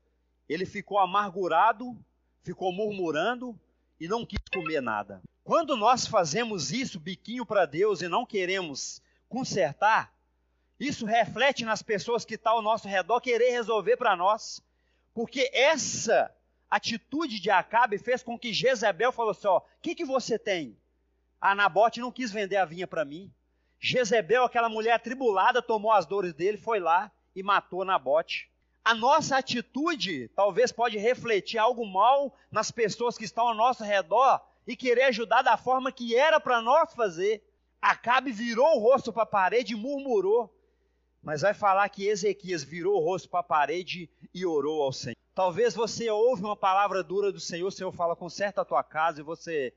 ele 0.48 0.66
ficou 0.66 1.00
amargurado, 1.00 1.98
ficou 2.44 2.72
murmurando 2.72 3.58
e 4.00 4.08
não 4.08 4.26
quis 4.26 4.42
comer 4.54 4.82
nada. 4.82 5.22
Quando 5.44 5.76
nós 5.76 6.06
fazemos 6.06 6.72
isso, 6.72 7.00
biquinho 7.00 7.46
para 7.46 7.66
Deus, 7.66 8.02
e 8.02 8.08
não 8.08 8.26
queremos 8.26 9.02
consertar, 9.28 10.14
isso 10.80 11.06
reflete 11.06 11.66
nas 11.66 11.82
pessoas 11.82 12.26
que 12.26 12.36
estão 12.36 12.54
ao 12.54 12.62
nosso 12.62 12.88
redor 12.88 13.22
querer 13.22 13.52
resolver 13.52 13.98
para 13.98 14.16
nós. 14.16 14.62
Porque 15.14 15.50
essa 15.54 16.34
atitude 16.76 17.40
de 17.40 17.52
Acabe 17.52 18.00
fez 18.00 18.24
com 18.24 18.38
que 18.38 18.52
Jezebel 18.52 19.12
falou 19.12 19.32
assim: 19.32 19.48
ó, 19.48 19.58
o 19.58 19.62
que, 19.82 19.94
que 19.94 20.04
você 20.04 20.40
tem? 20.40 20.76
A 21.40 21.54
Nabote 21.54 22.00
não 22.00 22.12
quis 22.12 22.32
vender 22.32 22.58
a 22.58 22.66
vinha 22.66 22.88
para 22.88 23.06
mim. 23.06 23.32
Jezebel, 23.80 24.44
aquela 24.46 24.70
mulher 24.70 24.94
atribulada, 24.94 25.62
tomou 25.62 25.92
as 25.92 26.06
dores 26.06 26.34
dele, 26.34 26.58
foi 26.58 26.80
lá 26.80 27.12
e 27.36 27.44
matou 27.44 27.86
Nabote. 27.86 28.50
A 28.84 28.96
nossa 28.96 29.38
atitude 29.38 30.30
talvez 30.30 30.72
pode 30.72 30.98
refletir 30.98 31.58
algo 31.58 31.86
mal 31.86 32.36
nas 32.52 32.72
pessoas 32.72 33.18
que 33.18 33.26
estão 33.26 33.48
ao 33.48 33.54
nosso 33.54 33.84
redor 33.84 34.42
e 34.66 34.76
querer 34.76 35.04
ajudar 35.04 35.42
da 35.42 35.58
forma 35.58 35.92
que 35.92 36.16
era 36.16 36.40
para 36.40 36.62
nós 36.62 36.94
fazer. 36.94 37.44
Acabe 37.82 38.32
virou 38.32 38.78
o 38.78 38.80
rosto 38.80 39.14
para 39.14 39.24
a 39.24 39.28
parede 39.28 39.74
e 39.74 39.78
murmurou. 39.78 40.54
Mas 41.22 41.42
vai 41.42 41.54
falar 41.54 41.88
que 41.90 42.08
Ezequias 42.08 42.64
virou 42.64 42.96
o 42.96 43.04
rosto 43.04 43.30
para 43.30 43.42
a 43.42 43.44
parede 43.44 44.10
e 44.34 44.46
orou 44.46 44.82
ao 44.82 44.92
Senhor. 44.92 45.23
Talvez 45.36 45.74
você 45.74 46.10
ouve 46.10 46.44
uma 46.44 46.56
palavra 46.56 47.04
dura 47.04 47.32
do 47.32 47.40
Senhor, 47.40 47.68
o 47.68 47.72
Senhor 47.72 47.92
fala, 47.92 48.16
conserta 48.16 48.62
a 48.62 48.66
tua 48.66 48.84
casa 48.84 49.20
e 49.20 49.24
você 49.24 49.74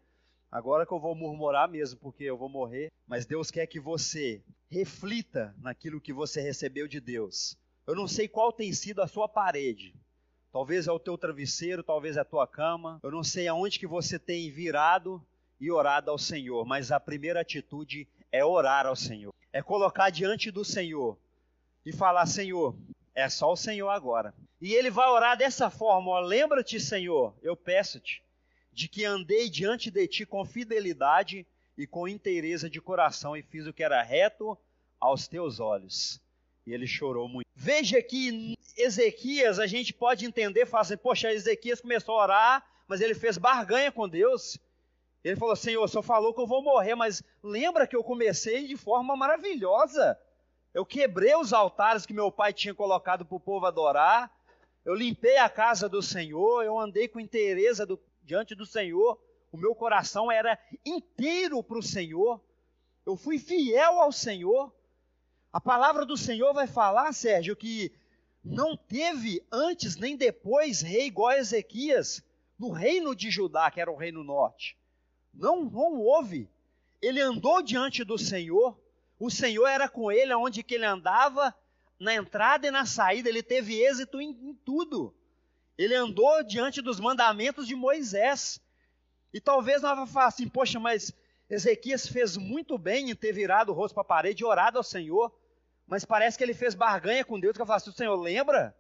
Agora 0.51 0.87
que 0.87 0.93
eu 0.93 1.01
vou 1.01 1.15
murmurar 1.15 1.69
mesmo, 1.69 1.99
porque 1.99 2.25
eu 2.25 2.37
vou 2.37 2.49
morrer, 2.49 2.91
mas 3.07 3.27
Deus 3.27 3.51
quer 3.51 3.67
que 3.67 3.81
você 3.81 4.43
reflita 4.71 5.55
naquilo 5.59 6.01
que 6.01 6.13
você 6.13 6.41
recebeu 6.41 6.87
de 6.87 7.01
Deus. 7.01 7.57
Eu 7.87 7.95
não 7.95 8.07
sei 8.07 8.29
qual 8.29 8.53
tem 8.53 8.73
sido 8.73 9.03
a 9.03 9.07
sua 9.07 9.29
parede. 9.29 9.95
Talvez 10.53 10.87
é 10.87 10.93
o 10.93 10.99
teu 10.99 11.19
travesseiro, 11.19 11.83
talvez 11.83 12.17
é 12.17 12.21
a 12.21 12.25
tua 12.25 12.47
cama. 12.47 12.99
Eu 13.03 13.11
não 13.11 13.23
sei 13.23 13.47
aonde 13.49 13.79
que 13.79 13.87
você 13.87 14.19
tem 14.19 14.51
virado 14.51 15.23
e 15.61 15.71
orado 15.71 16.11
ao 16.11 16.19
Senhor, 16.19 16.65
mas 16.65 16.91
a 16.91 16.99
primeira 16.99 17.41
atitude 17.41 18.09
é 18.33 18.45
orar 18.45 18.87
ao 18.87 18.97
Senhor. 18.97 19.35
É 19.53 19.61
colocar 19.61 20.11
diante 20.11 20.51
do 20.51 20.65
Senhor 20.65 21.19
e 21.85 21.93
falar: 21.93 22.27
Senhor, 22.27 22.75
é 23.17 23.29
só 23.31 23.51
o 23.51 23.57
Senhor 23.57 23.89
agora. 23.89 24.35
E 24.61 24.75
ele 24.75 24.91
vai 24.91 25.09
orar 25.09 25.37
dessa 25.37 25.71
forma: 25.71 26.21
lembra-te, 26.21 26.79
Senhor, 26.79 27.35
eu 27.43 27.57
peço-te, 27.57 28.23
de 28.73 28.89
que 28.89 29.05
andei 29.05 29.49
diante 29.49 29.91
de 29.91 30.07
ti 30.07 30.27
com 30.27 30.45
fidelidade 30.45 31.47
e 31.77 31.87
com 31.87 32.07
inteireza 32.07 32.69
de 32.69 32.81
coração 32.81 33.37
e 33.37 33.43
fiz 33.43 33.67
o 33.67 33.73
que 33.73 33.83
era 33.83 34.03
reto 34.03 34.57
aos 35.01 35.27
teus 35.27 35.59
olhos. 35.59 36.21
E 36.67 36.73
ele 36.73 36.87
chorou 36.87 37.29
muito. 37.29 37.47
Veja 37.55 38.03
que 38.03 38.57
Ezequias, 38.77 39.59
a 39.59 39.67
gente 39.67 39.95
pode 39.95 40.27
entender, 40.27 40.67
falar 40.67 40.83
assim, 40.83 40.97
poxa, 40.97 41.33
Ezequias 41.33 41.81
começou 41.81 42.19
a 42.19 42.23
orar, 42.23 42.67
mas 42.87 43.01
ele 43.01 43.15
fez 43.15 43.39
barganha 43.39 43.91
com 43.91 44.09
Deus. 44.09 44.59
Ele 45.25 45.37
falou, 45.37 45.57
Senhor, 45.57 45.83
o 45.83 45.89
Senhor 45.89 46.03
falou 46.03 46.35
que 46.35 46.41
eu 46.41 46.47
vou 46.47 46.63
morrer, 46.63 46.95
mas 46.95 47.23
lembra 47.43 47.87
que 47.87 47.97
eu 47.97 48.05
comecei 48.05 48.67
de 48.67 48.77
forma 48.77 49.17
maravilhosa. 49.17 50.19
Eu 50.77 50.85
quebrei 50.85 51.35
os 51.35 51.55
altares 51.55 52.05
que 52.05 52.13
meu 52.13 52.31
pai 52.31 52.53
tinha 52.53 52.75
colocado 52.75 53.25
para 53.25 53.35
o 53.35 53.41
povo 53.41 53.65
adorar. 53.65 54.31
Eu 54.85 54.95
limpei 54.95 55.39
a 55.39 55.49
casa 55.49 55.89
do 55.89 56.03
Senhor, 56.03 56.63
eu 56.63 56.79
andei 56.79 57.09
com 57.09 57.19
inteireza 57.19 57.87
do, 57.87 57.99
diante 58.23 58.55
do 58.55 58.67
Senhor, 58.67 59.19
o 59.51 59.57
meu 59.57 59.75
coração 59.75 60.31
era 60.31 60.59
inteiro 60.85 61.63
para 61.63 61.79
o 61.79 61.83
Senhor, 61.83 62.39
eu 63.07 63.17
fui 63.17 63.39
fiel 63.39 63.99
ao 64.03 64.13
Senhor. 64.13 64.71
A 65.51 65.59
palavra 65.59 66.05
do 66.05 66.15
Senhor 66.15 66.53
vai 66.53 66.67
falar, 66.67 67.15
Sérgio, 67.15 67.57
que 67.57 67.91
não 68.45 68.77
teve 68.77 69.43
antes 69.51 69.97
nem 69.97 70.15
depois 70.15 70.83
rei 70.83 71.07
igual 71.07 71.31
a 71.31 71.39
Ezequias 71.39 72.23
no 72.59 72.69
reino 72.71 73.17
de 73.17 73.31
Judá, 73.31 73.71
que 73.71 73.81
era 73.81 73.91
o 73.91 73.97
reino 73.97 74.23
norte. 74.23 74.77
Não, 75.33 75.65
não 75.65 75.99
houve. 76.03 76.51
Ele 77.01 77.23
andou 77.23 77.63
diante 77.63 78.05
do 78.05 78.19
Senhor, 78.19 78.79
o 79.19 79.31
Senhor 79.31 79.67
era 79.67 79.89
com 79.89 80.11
ele 80.13 80.33
aonde 80.33 80.63
que 80.63 80.75
ele 80.75 80.85
andava, 80.85 81.55
na 81.99 82.15
entrada 82.15 82.67
e 82.67 82.71
na 82.71 82.85
saída, 82.85 83.29
ele 83.29 83.43
teve 83.43 83.81
êxito 83.81 84.21
em, 84.21 84.31
em 84.31 84.55
tudo. 84.55 85.15
Ele 85.79 85.95
andou 85.95 86.43
diante 86.43 86.83
dos 86.83 87.01
mandamentos 87.01 87.67
de 87.67 87.75
Moisés. 87.75 88.61
E 89.33 89.41
talvez 89.41 89.83
nós 89.83 89.97
vamos 89.97 90.13
falar 90.13 90.27
assim, 90.27 90.49
poxa, 90.49 90.79
mas 90.79 91.13
Ezequias 91.49 92.07
fez 92.07 92.37
muito 92.37 92.77
bem 92.77 93.11
em 93.11 93.15
ter 93.15 93.33
virado 93.33 93.71
o 93.71 93.75
rosto 93.75 93.95
para 93.95 94.03
a 94.03 94.07
parede 94.07 94.43
e 94.43 94.47
orado 94.47 94.79
ao 94.79 94.85
Senhor, 94.85 95.33
mas 95.87 96.05
parece 96.05 96.37
que 96.37 96.45
ele 96.45 96.55
fez 96.55 96.75
barganha 96.75 97.25
com 97.25 97.39
Deus, 97.39 97.57
que 97.57 97.63
eu 97.63 97.67
falo 97.67 97.77
assim, 97.77 97.93
Senhor, 97.93 98.17
lembra? 98.17 98.77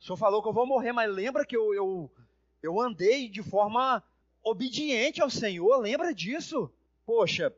O 0.00 0.04
Senhor 0.04 0.16
falou 0.16 0.42
que 0.42 0.48
eu 0.48 0.52
vou 0.52 0.66
morrer, 0.66 0.92
mas 0.92 1.12
lembra 1.12 1.44
que 1.44 1.56
eu, 1.56 1.74
eu, 1.74 2.10
eu 2.62 2.80
andei 2.80 3.28
de 3.28 3.42
forma 3.42 4.02
obediente 4.42 5.20
ao 5.20 5.28
Senhor, 5.28 5.76
lembra 5.76 6.14
disso? 6.14 6.72
Poxa, 7.04 7.54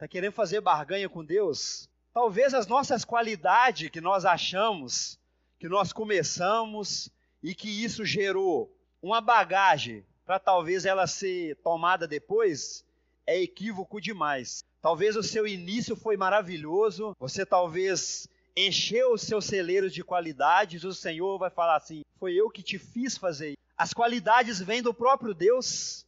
está 0.00 0.08
querendo 0.08 0.32
fazer 0.32 0.62
barganha 0.62 1.10
com 1.10 1.22
Deus? 1.22 1.86
Talvez 2.14 2.54
as 2.54 2.66
nossas 2.66 3.04
qualidades 3.04 3.90
que 3.90 4.00
nós 4.00 4.24
achamos, 4.24 5.18
que 5.58 5.68
nós 5.68 5.92
começamos, 5.92 7.10
e 7.42 7.54
que 7.54 7.68
isso 7.68 8.02
gerou 8.02 8.74
uma 9.02 9.20
bagagem 9.20 10.02
para 10.24 10.38
talvez 10.38 10.86
ela 10.86 11.06
ser 11.06 11.56
tomada 11.56 12.08
depois, 12.08 12.82
é 13.26 13.42
equívoco 13.42 14.00
demais. 14.00 14.64
Talvez 14.80 15.16
o 15.16 15.22
seu 15.22 15.46
início 15.46 15.94
foi 15.94 16.16
maravilhoso, 16.16 17.14
você 17.20 17.44
talvez 17.44 18.26
encheu 18.56 19.12
os 19.12 19.20
seus 19.20 19.44
celeiros 19.44 19.92
de 19.92 20.02
qualidades, 20.02 20.82
o 20.82 20.94
Senhor 20.94 21.38
vai 21.38 21.50
falar 21.50 21.76
assim: 21.76 22.00
foi 22.18 22.32
eu 22.34 22.48
que 22.48 22.62
te 22.62 22.78
fiz 22.78 23.18
fazer. 23.18 23.52
As 23.76 23.92
qualidades 23.92 24.60
vêm 24.60 24.80
do 24.80 24.94
próprio 24.94 25.34
Deus. 25.34 26.06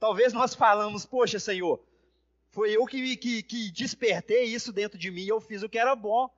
Talvez 0.00 0.32
nós 0.32 0.54
falamos, 0.54 1.06
poxa, 1.06 1.38
Senhor, 1.38 1.80
foi 2.50 2.70
eu 2.76 2.86
que, 2.86 3.16
que, 3.16 3.42
que 3.42 3.70
despertei 3.70 4.44
isso 4.44 4.72
dentro 4.72 4.98
de 4.98 5.10
mim, 5.10 5.24
eu 5.26 5.40
fiz 5.40 5.62
o 5.62 5.68
que 5.68 5.78
era 5.78 5.94
bom. 5.94 6.30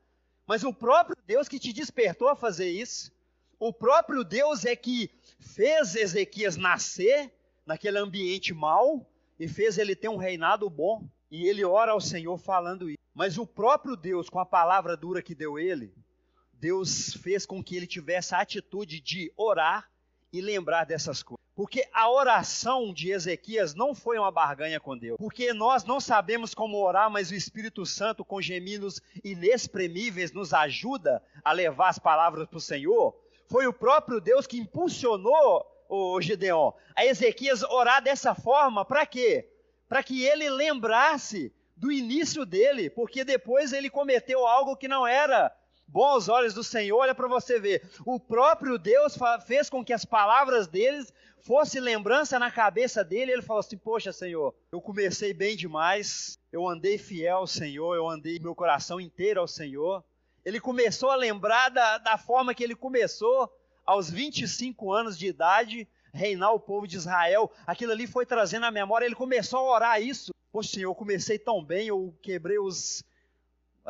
Mas 0.47 0.65
o 0.65 0.73
próprio 0.73 1.17
Deus 1.27 1.49
que 1.49 1.59
te 1.59 1.73
despertou 1.73 2.29
a 2.29 2.37
fazer 2.37 2.71
isso. 2.71 3.13
O 3.59 3.73
próprio 3.73 4.25
Deus 4.25 4.65
é 4.65 4.75
que 4.75 5.11
fez 5.39 5.95
Ezequias 5.95 6.57
nascer 6.57 7.33
naquele 7.65 7.99
ambiente 7.99 8.53
mau 8.53 9.07
e 9.39 9.47
fez 9.47 9.79
ele 9.79 9.95
ter 9.95 10.09
um 10.09 10.17
reinado 10.17 10.69
bom. 10.69 11.05
E 11.31 11.47
ele 11.47 11.65
ora 11.65 11.93
ao 11.93 12.01
Senhor 12.01 12.37
falando 12.39 12.89
isso. 12.89 12.99
Mas 13.15 13.39
o 13.39 13.47
próprio 13.47 13.97
Deus, 13.97 14.29
com 14.29 14.39
a 14.39 14.47
palavra 14.47 14.97
dura 14.97 15.23
que 15.23 15.35
deu 15.35 15.59
ele, 15.59 15.93
Deus 16.55 17.15
fez 17.15 17.47
com 17.47 17.63
que 17.63 17.77
ele 17.77 17.87
tivesse 17.87 18.35
a 18.35 18.41
atitude 18.41 19.01
de 19.01 19.33
orar 19.37 19.90
e 20.33 20.41
lembrar 20.41 20.85
dessas 20.85 21.23
coisas. 21.23 21.41
Porque 21.55 21.87
a 21.93 22.11
oração 22.11 22.93
de 22.93 23.11
Ezequias 23.11 23.75
não 23.75 23.95
foi 23.95 24.19
uma 24.19 24.31
barganha 24.31 24.81
com 24.81 24.97
Deus. 24.97 25.17
Porque 25.19 25.53
nós 25.53 25.85
não 25.85 26.01
sabemos 26.01 26.55
como 26.55 26.83
orar, 26.83 27.11
mas 27.11 27.31
o 27.31 27.35
Espírito 27.35 27.85
Santo, 27.85 28.25
com 28.25 28.41
gemidos 28.41 29.01
inexprimíveis, 29.23 30.33
nos 30.33 30.55
ajuda 30.55 31.23
a 31.45 31.53
levar 31.53 31.89
as 31.89 31.99
palavras 31.99 32.47
para 32.47 32.57
o 32.57 32.61
Senhor. 32.61 33.15
Foi 33.47 33.67
o 33.67 33.73
próprio 33.73 34.21
Deus 34.21 34.47
que 34.47 34.59
impulsionou 34.59 35.67
o 35.89 36.21
Gideon 36.21 36.73
a 36.95 37.05
Ezequias 37.05 37.63
orar 37.65 38.01
dessa 38.01 38.35
forma, 38.35 38.85
para 38.85 39.05
quê? 39.05 39.49
Para 39.89 40.03
que 40.03 40.25
ele 40.25 40.49
lembrasse 40.49 41.53
do 41.77 41.91
início 41.91 42.47
dele, 42.47 42.89
porque 42.89 43.25
depois 43.25 43.73
ele 43.73 43.91
cometeu 43.91 44.47
algo 44.47 44.77
que 44.77 44.87
não 44.87 45.07
era 45.07 45.53
bom 45.93 46.05
aos 46.05 46.29
olhos 46.29 46.55
do 46.55 46.63
Senhor. 46.63 46.99
Olha 46.99 47.15
para 47.15 47.29
você 47.29 47.59
ver, 47.59 47.89
o 48.07 48.19
próprio 48.19 48.79
Deus 48.79 49.19
fez 49.47 49.69
com 49.69 49.85
que 49.85 49.93
as 49.93 50.05
palavras 50.05 50.67
deles 50.67 51.13
fosse 51.41 51.81
lembrança 51.81 52.39
na 52.39 52.51
cabeça 52.51 53.05
dele. 53.05 53.33
Ele 53.33 53.43
falou 53.43 53.61
assim: 53.61 53.77
Poxa, 53.77 54.13
Senhor, 54.13 54.55
eu 54.71 54.81
comecei 54.81 55.35
bem 55.35 55.57
demais, 55.57 56.39
eu 56.53 56.67
andei 56.67 56.97
fiel 56.97 57.39
ao 57.39 57.47
Senhor, 57.47 57.95
eu 57.95 58.09
andei 58.09 58.39
meu 58.39 58.55
coração 58.55 59.01
inteiro 59.01 59.41
ao 59.41 59.49
Senhor. 59.49 60.05
Ele 60.45 60.61
começou 60.61 61.11
a 61.11 61.17
lembrar 61.17 61.69
da, 61.69 61.99
da 61.99 62.17
forma 62.17 62.55
que 62.55 62.65
ele 62.65 62.75
começou, 62.75 63.53
aos 63.85 64.09
25 64.09 64.93
anos 64.93 65.19
de 65.19 65.27
idade, 65.27 65.87
reinar 66.15 66.53
o 66.55 66.61
povo 66.61 66.87
de 66.87 66.97
Israel. 66.97 67.51
Aquilo 67.67 67.93
ali 67.93 68.07
foi 68.07 68.25
trazendo 68.25 68.65
à 68.65 68.71
memória, 68.71 69.05
ele 69.05 69.15
começou 69.15 69.59
a 69.59 69.75
orar 69.75 70.03
isso. 70.03 70.33
Poxa, 70.53 70.71
Senhor, 70.71 70.91
eu 70.91 70.95
comecei 70.95 71.39
tão 71.39 71.63
bem, 71.63 71.89
eu 71.89 72.15
quebrei 72.23 72.59
os, 72.59 73.05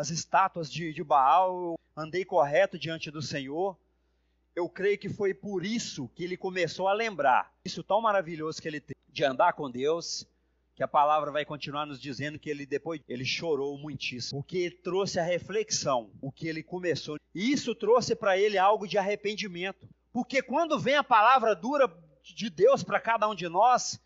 as 0.00 0.08
estátuas 0.08 0.72
de, 0.72 0.94
de 0.94 1.04
Baal, 1.04 1.78
andei 1.94 2.24
correto 2.24 2.78
diante 2.78 3.10
do 3.10 3.20
Senhor. 3.20 3.76
Eu 4.56 4.66
creio 4.66 4.96
que 4.96 5.10
foi 5.10 5.34
por 5.34 5.62
isso 5.62 6.08
que 6.14 6.24
ele 6.24 6.38
começou 6.38 6.88
a 6.88 6.94
lembrar. 6.94 7.52
Isso 7.62 7.82
tão 7.82 8.00
maravilhoso 8.00 8.62
que 8.62 8.66
ele 8.66 8.80
teve 8.80 8.98
de 9.12 9.24
andar 9.24 9.52
com 9.52 9.70
Deus, 9.70 10.26
que 10.74 10.82
a 10.82 10.88
palavra 10.88 11.30
vai 11.30 11.44
continuar 11.44 11.84
nos 11.84 12.00
dizendo 12.00 12.38
que 12.38 12.48
ele 12.48 12.64
depois 12.64 13.02
ele 13.06 13.26
chorou 13.26 13.76
muitíssimo, 13.76 14.40
porque 14.40 14.70
trouxe 14.70 15.20
a 15.20 15.22
reflexão, 15.22 16.10
o 16.22 16.32
que 16.32 16.48
ele 16.48 16.62
começou. 16.62 17.18
E 17.34 17.52
isso 17.52 17.74
trouxe 17.74 18.16
para 18.16 18.38
ele 18.38 18.56
algo 18.56 18.88
de 18.88 18.96
arrependimento. 18.96 19.86
Porque 20.14 20.40
quando 20.40 20.80
vem 20.80 20.94
a 20.94 21.04
palavra 21.04 21.54
dura 21.54 21.94
de 22.24 22.48
Deus 22.48 22.82
para 22.82 23.00
cada 23.00 23.28
um 23.28 23.34
de 23.34 23.50
nós, 23.50 24.00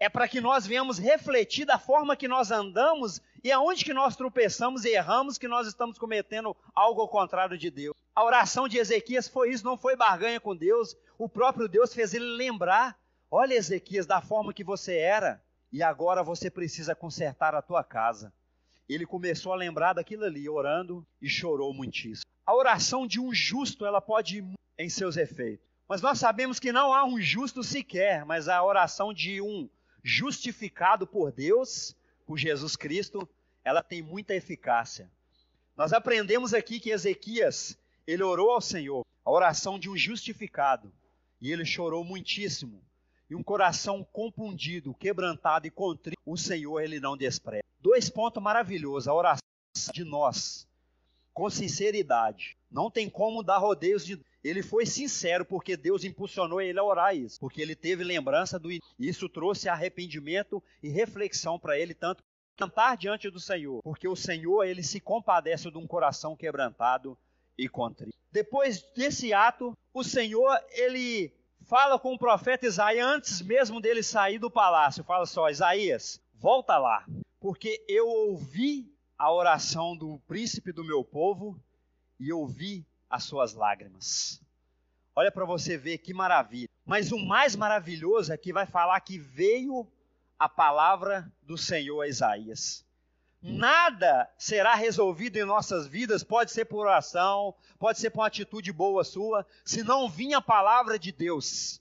é 0.00 0.08
para 0.08 0.28
que 0.28 0.40
nós 0.40 0.66
venhamos 0.66 0.98
refletir 0.98 1.64
da 1.64 1.78
forma 1.78 2.16
que 2.16 2.28
nós 2.28 2.50
andamos 2.50 3.20
e 3.42 3.50
aonde 3.52 3.84
que 3.84 3.94
nós 3.94 4.16
tropeçamos 4.16 4.84
e 4.84 4.90
erramos 4.90 5.38
que 5.38 5.48
nós 5.48 5.66
estamos 5.66 5.98
cometendo 5.98 6.56
algo 6.74 7.00
ao 7.00 7.08
contrário 7.08 7.56
de 7.56 7.70
Deus. 7.70 7.94
A 8.14 8.24
oração 8.24 8.68
de 8.68 8.78
Ezequias 8.78 9.28
foi 9.28 9.50
isso, 9.50 9.64
não 9.64 9.76
foi 9.76 9.96
barganha 9.96 10.40
com 10.40 10.54
Deus. 10.54 10.96
O 11.18 11.28
próprio 11.28 11.68
Deus 11.68 11.94
fez 11.94 12.14
ele 12.14 12.24
lembrar: 12.24 12.98
olha, 13.30 13.54
Ezequias, 13.54 14.06
da 14.06 14.20
forma 14.20 14.52
que 14.52 14.64
você 14.64 14.96
era, 14.96 15.42
e 15.72 15.82
agora 15.82 16.22
você 16.22 16.50
precisa 16.50 16.94
consertar 16.94 17.54
a 17.54 17.62
tua 17.62 17.82
casa. 17.82 18.32
Ele 18.88 19.06
começou 19.06 19.52
a 19.52 19.56
lembrar 19.56 19.94
daquilo 19.94 20.24
ali, 20.24 20.48
orando 20.48 21.06
e 21.20 21.28
chorou 21.28 21.72
muitíssimo. 21.72 22.30
A 22.46 22.54
oração 22.54 23.06
de 23.06 23.18
um 23.18 23.32
justo, 23.32 23.86
ela 23.86 24.00
pode 24.00 24.38
ir 24.38 24.44
em 24.78 24.88
seus 24.88 25.16
efeitos. 25.16 25.66
Mas 25.88 26.02
nós 26.02 26.18
sabemos 26.18 26.58
que 26.58 26.72
não 26.72 26.92
há 26.92 27.04
um 27.04 27.20
justo 27.20 27.62
sequer, 27.62 28.24
mas 28.24 28.48
a 28.48 28.62
oração 28.62 29.12
de 29.12 29.40
um 29.40 29.68
justificado 30.04 31.06
por 31.06 31.32
Deus, 31.32 31.96
por 32.26 32.36
Jesus 32.36 32.76
Cristo, 32.76 33.26
ela 33.64 33.82
tem 33.82 34.02
muita 34.02 34.34
eficácia. 34.34 35.10
Nós 35.74 35.94
aprendemos 35.94 36.52
aqui 36.52 36.78
que 36.78 36.90
Ezequias, 36.90 37.76
ele 38.06 38.22
orou 38.22 38.50
ao 38.50 38.60
Senhor, 38.60 39.04
a 39.24 39.30
oração 39.30 39.78
de 39.78 39.88
um 39.88 39.96
justificado, 39.96 40.92
e 41.40 41.50
ele 41.50 41.64
chorou 41.64 42.04
muitíssimo. 42.04 42.84
E 43.30 43.34
um 43.34 43.42
coração 43.42 44.04
compungido, 44.12 44.92
quebrantado 44.92 45.66
e 45.66 45.70
contrito, 45.70 46.20
o 46.26 46.36
Senhor 46.36 46.80
ele 46.80 47.00
não 47.00 47.16
despreza. 47.16 47.64
Dois 47.80 48.10
pontos 48.10 48.42
maravilhosos, 48.42 49.08
a 49.08 49.14
oração 49.14 49.40
de 49.92 50.04
nós, 50.04 50.68
com 51.32 51.48
sinceridade. 51.48 52.56
Não 52.70 52.90
tem 52.90 53.08
como 53.08 53.42
dar 53.42 53.58
rodeios 53.58 54.04
de 54.04 54.20
ele 54.44 54.62
foi 54.62 54.84
sincero 54.84 55.44
porque 55.44 55.76
Deus 55.76 56.04
impulsionou 56.04 56.60
ele 56.60 56.78
a 56.78 56.84
orar 56.84 57.16
isso, 57.16 57.40
porque 57.40 57.62
ele 57.62 57.74
teve 57.74 58.04
lembrança 58.04 58.58
do 58.58 58.68
isso 58.98 59.28
trouxe 59.28 59.68
arrependimento 59.68 60.62
e 60.82 60.88
reflexão 60.90 61.58
para 61.58 61.78
ele 61.78 61.94
tanto 61.94 62.22
cantar 62.54 62.96
diante 62.96 63.30
do 63.30 63.40
Senhor, 63.40 63.82
porque 63.82 64.06
o 64.06 64.14
Senhor 64.14 64.64
ele 64.64 64.82
se 64.82 65.00
compadece 65.00 65.70
de 65.70 65.78
um 65.78 65.86
coração 65.86 66.36
quebrantado 66.36 67.18
e 67.56 67.68
contrito. 67.68 68.16
Depois 68.30 68.82
desse 68.94 69.32
ato, 69.32 69.76
o 69.92 70.04
Senhor 70.04 70.60
ele 70.70 71.32
fala 71.62 71.98
com 71.98 72.12
o 72.14 72.18
profeta 72.18 72.66
Isaías 72.66 73.06
antes 73.06 73.40
mesmo 73.40 73.80
dele 73.80 74.02
sair 74.02 74.38
do 74.38 74.50
palácio. 74.50 75.02
Fala 75.02 75.24
só, 75.24 75.48
Isaías, 75.48 76.20
volta 76.34 76.76
lá, 76.76 77.06
porque 77.40 77.82
eu 77.88 78.06
ouvi 78.06 78.92
a 79.18 79.32
oração 79.32 79.96
do 79.96 80.20
príncipe 80.26 80.70
do 80.72 80.84
meu 80.84 81.02
povo 81.02 81.58
e 82.20 82.32
ouvi 82.32 82.84
as 83.08 83.24
suas 83.24 83.54
lágrimas. 83.54 84.40
Olha 85.16 85.30
para 85.30 85.44
você 85.44 85.76
ver 85.76 85.98
que 85.98 86.12
maravilha. 86.12 86.68
Mas 86.84 87.12
o 87.12 87.18
mais 87.18 87.54
maravilhoso 87.54 88.32
é 88.32 88.36
que 88.36 88.52
vai 88.52 88.66
falar 88.66 89.00
que 89.00 89.18
veio 89.18 89.86
a 90.38 90.48
palavra 90.48 91.30
do 91.42 91.56
Senhor 91.56 92.02
a 92.02 92.08
Isaías. 92.08 92.84
Nada 93.40 94.28
será 94.38 94.74
resolvido 94.74 95.36
em 95.36 95.44
nossas 95.44 95.86
vidas, 95.86 96.24
pode 96.24 96.50
ser 96.50 96.64
por 96.64 96.86
oração, 96.86 97.54
pode 97.78 97.98
ser 97.98 98.10
por 98.10 98.20
uma 98.20 98.26
atitude 98.26 98.72
boa 98.72 99.04
sua, 99.04 99.46
se 99.64 99.82
não 99.82 100.08
vir 100.08 100.32
a 100.34 100.40
palavra 100.40 100.98
de 100.98 101.12
Deus. 101.12 101.80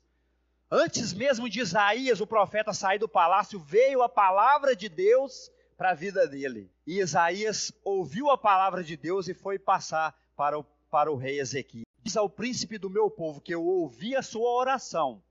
Antes 0.70 1.14
mesmo 1.14 1.50
de 1.50 1.62
Isaías, 1.62 2.20
o 2.20 2.28
profeta, 2.28 2.74
sair 2.74 3.00
do 3.00 3.08
palácio, 3.08 3.60
veio 3.60 4.02
a 4.02 4.10
palavra 4.10 4.76
de 4.76 4.90
Deus 4.90 5.50
para 5.78 5.92
a 5.92 5.96
vida 5.96 6.28
dele. 6.28 6.70
E 6.86 7.00
Isaías 7.00 7.72
ouviu 7.84 8.30
a 8.30 8.38
palavra 8.38 8.84
de 8.84 8.98
Deus 8.98 9.28
e 9.28 9.34
foi 9.34 9.58
passar 9.58 10.14
para 10.36 10.58
o 10.58 10.64
para 10.94 11.12
o 11.12 11.16
rei 11.16 11.40
Ezequias: 11.40 11.88
Diz 12.04 12.16
ao 12.16 12.30
príncipe 12.30 12.78
do 12.78 12.88
meu 12.88 13.10
povo 13.10 13.42
que 13.42 13.52
eu 13.52 13.66
ouvi 13.66 14.16
a 14.16 14.22
sua 14.22 14.48
oração 14.52 15.24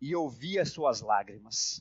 e 0.00 0.16
ouvi 0.16 0.58
as 0.58 0.72
suas 0.72 1.00
lágrimas. 1.00 1.80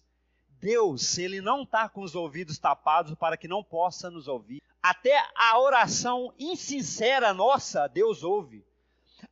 Deus, 0.62 1.18
ele 1.18 1.42
não 1.42 1.64
está 1.64 1.90
com 1.90 2.02
os 2.02 2.14
ouvidos 2.14 2.60
tapados 2.60 3.16
para 3.16 3.36
que 3.36 3.48
não 3.48 3.64
possa 3.64 4.12
nos 4.12 4.28
ouvir. 4.28 4.62
Até 4.82 5.12
a 5.36 5.60
oração 5.60 6.32
insincera 6.38 7.34
nossa, 7.34 7.88
Deus 7.88 8.22
ouve. 8.22 8.64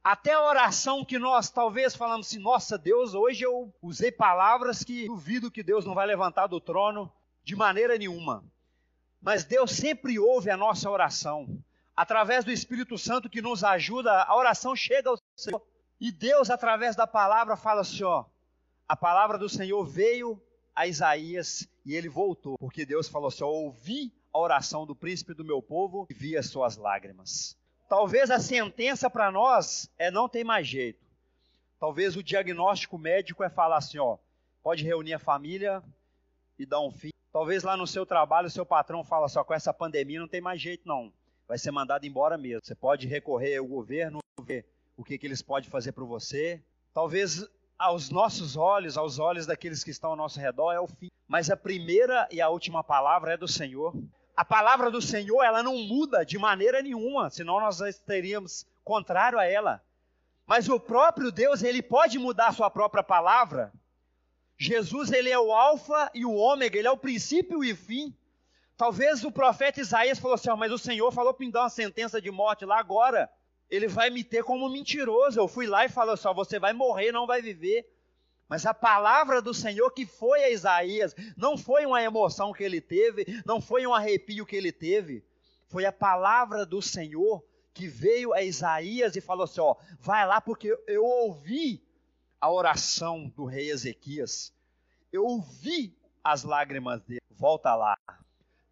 Até 0.03 0.33
a 0.33 0.41
oração 0.41 1.05
que 1.05 1.19
nós 1.19 1.51
talvez 1.51 1.95
falamos 1.95 2.25
assim, 2.27 2.39
nossa 2.39 2.79
Deus, 2.79 3.13
hoje 3.13 3.43
eu 3.43 3.71
usei 3.79 4.11
palavras 4.11 4.83
que 4.83 5.05
duvido 5.05 5.51
que 5.51 5.61
Deus 5.61 5.85
não 5.85 5.93
vai 5.93 6.07
levantar 6.07 6.47
do 6.47 6.59
trono 6.59 7.13
de 7.43 7.55
maneira 7.55 7.95
nenhuma. 7.95 8.43
Mas 9.21 9.43
Deus 9.43 9.69
sempre 9.71 10.17
ouve 10.17 10.49
a 10.49 10.57
nossa 10.57 10.89
oração 10.89 11.63
através 11.95 12.43
do 12.43 12.51
Espírito 12.51 12.97
Santo 12.97 13.29
que 13.29 13.41
nos 13.41 13.63
ajuda, 13.63 14.23
a 14.23 14.35
oração 14.35 14.75
chega 14.75 15.09
ao 15.09 15.17
Senhor. 15.35 15.61
E 15.99 16.11
Deus, 16.11 16.49
através 16.49 16.95
da 16.95 17.07
palavra, 17.07 17.55
fala 17.55 17.81
assim: 17.81 18.03
ó, 18.03 18.25
a 18.87 18.95
palavra 18.95 19.37
do 19.37 19.47
Senhor 19.47 19.85
veio 19.85 20.41
a 20.75 20.87
Isaías 20.87 21.67
e 21.85 21.95
ele 21.95 22.09
voltou, 22.09 22.57
porque 22.57 22.85
Deus 22.85 23.07
falou 23.07 23.27
assim: 23.27 23.43
ó, 23.43 23.47
ouvi 23.47 24.11
a 24.33 24.39
oração 24.39 24.85
do 24.85 24.95
príncipe 24.95 25.33
do 25.33 25.45
meu 25.45 25.61
povo 25.61 26.07
e 26.09 26.13
vi 26.13 26.35
as 26.37 26.47
suas 26.47 26.75
lágrimas. 26.75 27.55
Talvez 27.87 28.31
a 28.31 28.39
sentença 28.39 29.09
para 29.09 29.31
nós 29.31 29.89
é 29.97 30.09
não 30.09 30.27
tem 30.27 30.43
mais 30.43 30.67
jeito. 30.67 31.03
Talvez 31.79 32.15
o 32.15 32.23
diagnóstico 32.23 32.97
médico 32.97 33.43
é 33.43 33.49
falar 33.49 33.77
assim: 33.77 33.99
ó, 33.99 34.17
pode 34.61 34.83
reunir 34.83 35.13
a 35.13 35.19
família 35.19 35.81
e 36.57 36.65
dar 36.65 36.81
um 36.81 36.91
fim. 36.91 37.11
Talvez 37.31 37.63
lá 37.63 37.77
no 37.77 37.87
seu 37.87 38.05
trabalho 38.05 38.47
o 38.47 38.51
seu 38.51 38.65
patrão 38.65 39.03
fala 39.03 39.27
só 39.27 39.39
assim, 39.39 39.47
com 39.47 39.53
essa 39.53 39.73
pandemia 39.73 40.19
não 40.19 40.27
tem 40.27 40.41
mais 40.41 40.61
jeito 40.61 40.87
não 40.87 41.11
vai 41.47 41.57
ser 41.57 41.71
mandado 41.71 42.05
embora 42.05 42.37
mesmo. 42.37 42.61
Você 42.63 42.75
pode 42.75 43.07
recorrer 43.07 43.57
ao 43.57 43.65
governo, 43.65 44.19
ver 44.45 44.65
o 44.97 45.03
que, 45.03 45.17
que 45.17 45.27
eles 45.27 45.41
podem 45.41 45.69
fazer 45.69 45.91
para 45.91 46.03
você. 46.03 46.61
Talvez 46.93 47.47
aos 47.77 48.09
nossos 48.09 48.55
olhos, 48.55 48.97
aos 48.97 49.19
olhos 49.19 49.45
daqueles 49.45 49.83
que 49.83 49.91
estão 49.91 50.11
ao 50.11 50.15
nosso 50.15 50.39
redor, 50.39 50.71
é 50.71 50.79
o 50.79 50.87
fim. 50.87 51.09
Mas 51.27 51.49
a 51.49 51.57
primeira 51.57 52.27
e 52.31 52.39
a 52.39 52.49
última 52.49 52.83
palavra 52.83 53.33
é 53.33 53.37
do 53.37 53.47
Senhor. 53.47 53.93
A 54.35 54.45
palavra 54.45 54.89
do 54.89 55.01
Senhor, 55.01 55.43
ela 55.43 55.61
não 55.61 55.77
muda 55.77 56.25
de 56.25 56.37
maneira 56.37 56.81
nenhuma, 56.81 57.29
senão 57.29 57.59
nós 57.59 57.79
estaríamos 57.81 58.65
contrário 58.83 59.37
a 59.37 59.45
ela. 59.45 59.81
Mas 60.45 60.67
o 60.69 60.79
próprio 60.79 61.31
Deus, 61.31 61.63
ele 61.63 61.81
pode 61.81 62.17
mudar 62.19 62.47
a 62.47 62.51
sua 62.51 62.69
própria 62.69 63.03
palavra. 63.03 63.71
Jesus, 64.57 65.11
ele 65.11 65.29
é 65.29 65.39
o 65.39 65.51
alfa 65.51 66.09
e 66.13 66.25
o 66.25 66.33
ômega, 66.33 66.77
ele 66.77 66.87
é 66.87 66.91
o 66.91 66.97
princípio 66.97 67.63
e 67.63 67.71
o 67.71 67.77
fim. 67.77 68.15
Talvez 68.75 69.23
o 69.23 69.31
profeta 69.31 69.79
Isaías 69.79 70.19
falou 70.19 70.35
assim: 70.35 70.49
mas 70.57 70.71
o 70.71 70.77
Senhor 70.77 71.11
falou 71.11 71.33
para 71.33 71.45
me 71.45 71.51
dar 71.51 71.61
uma 71.61 71.69
sentença 71.69 72.21
de 72.21 72.31
morte 72.31 72.65
lá 72.65 72.79
agora. 72.79 73.29
Ele 73.69 73.87
vai 73.87 74.09
me 74.09 74.23
ter 74.23 74.43
como 74.43 74.69
mentiroso. 74.69 75.39
Eu 75.39 75.47
fui 75.47 75.65
lá 75.67 75.85
e 75.85 75.89
falou 75.89 76.13
assim: 76.13 76.33
você 76.33 76.59
vai 76.59 76.73
morrer, 76.73 77.11
não 77.11 77.27
vai 77.27 77.41
viver. 77.41 77.87
Mas 78.47 78.65
a 78.65 78.73
palavra 78.73 79.41
do 79.41 79.53
Senhor 79.53 79.89
que 79.91 80.05
foi 80.05 80.43
a 80.43 80.49
Isaías, 80.49 81.15
não 81.35 81.57
foi 81.57 81.85
uma 81.85 82.03
emoção 82.03 82.53
que 82.53 82.63
ele 82.63 82.81
teve, 82.81 83.25
não 83.45 83.61
foi 83.61 83.87
um 83.87 83.93
arrepio 83.93 84.45
que 84.45 84.55
ele 84.55 84.71
teve, 84.71 85.25
foi 85.67 85.85
a 85.85 85.91
palavra 85.91 86.65
do 86.65 86.81
Senhor 86.81 87.43
que 87.73 87.87
veio 87.87 88.33
a 88.33 88.43
Isaías 88.43 89.15
e 89.15 89.21
falou 89.21 89.45
assim: 89.45 89.61
ó, 89.61 89.75
vai 89.99 90.27
lá 90.27 90.39
porque 90.39 90.77
eu 90.87 91.03
ouvi 91.03 91.83
a 92.39 92.51
oração 92.51 93.27
do 93.29 93.45
rei 93.45 93.71
Ezequias, 93.71 94.53
eu 95.11 95.25
ouvi 95.25 95.97
as 96.23 96.43
lágrimas 96.43 97.01
dele, 97.01 97.21
volta 97.31 97.73
lá. 97.73 97.97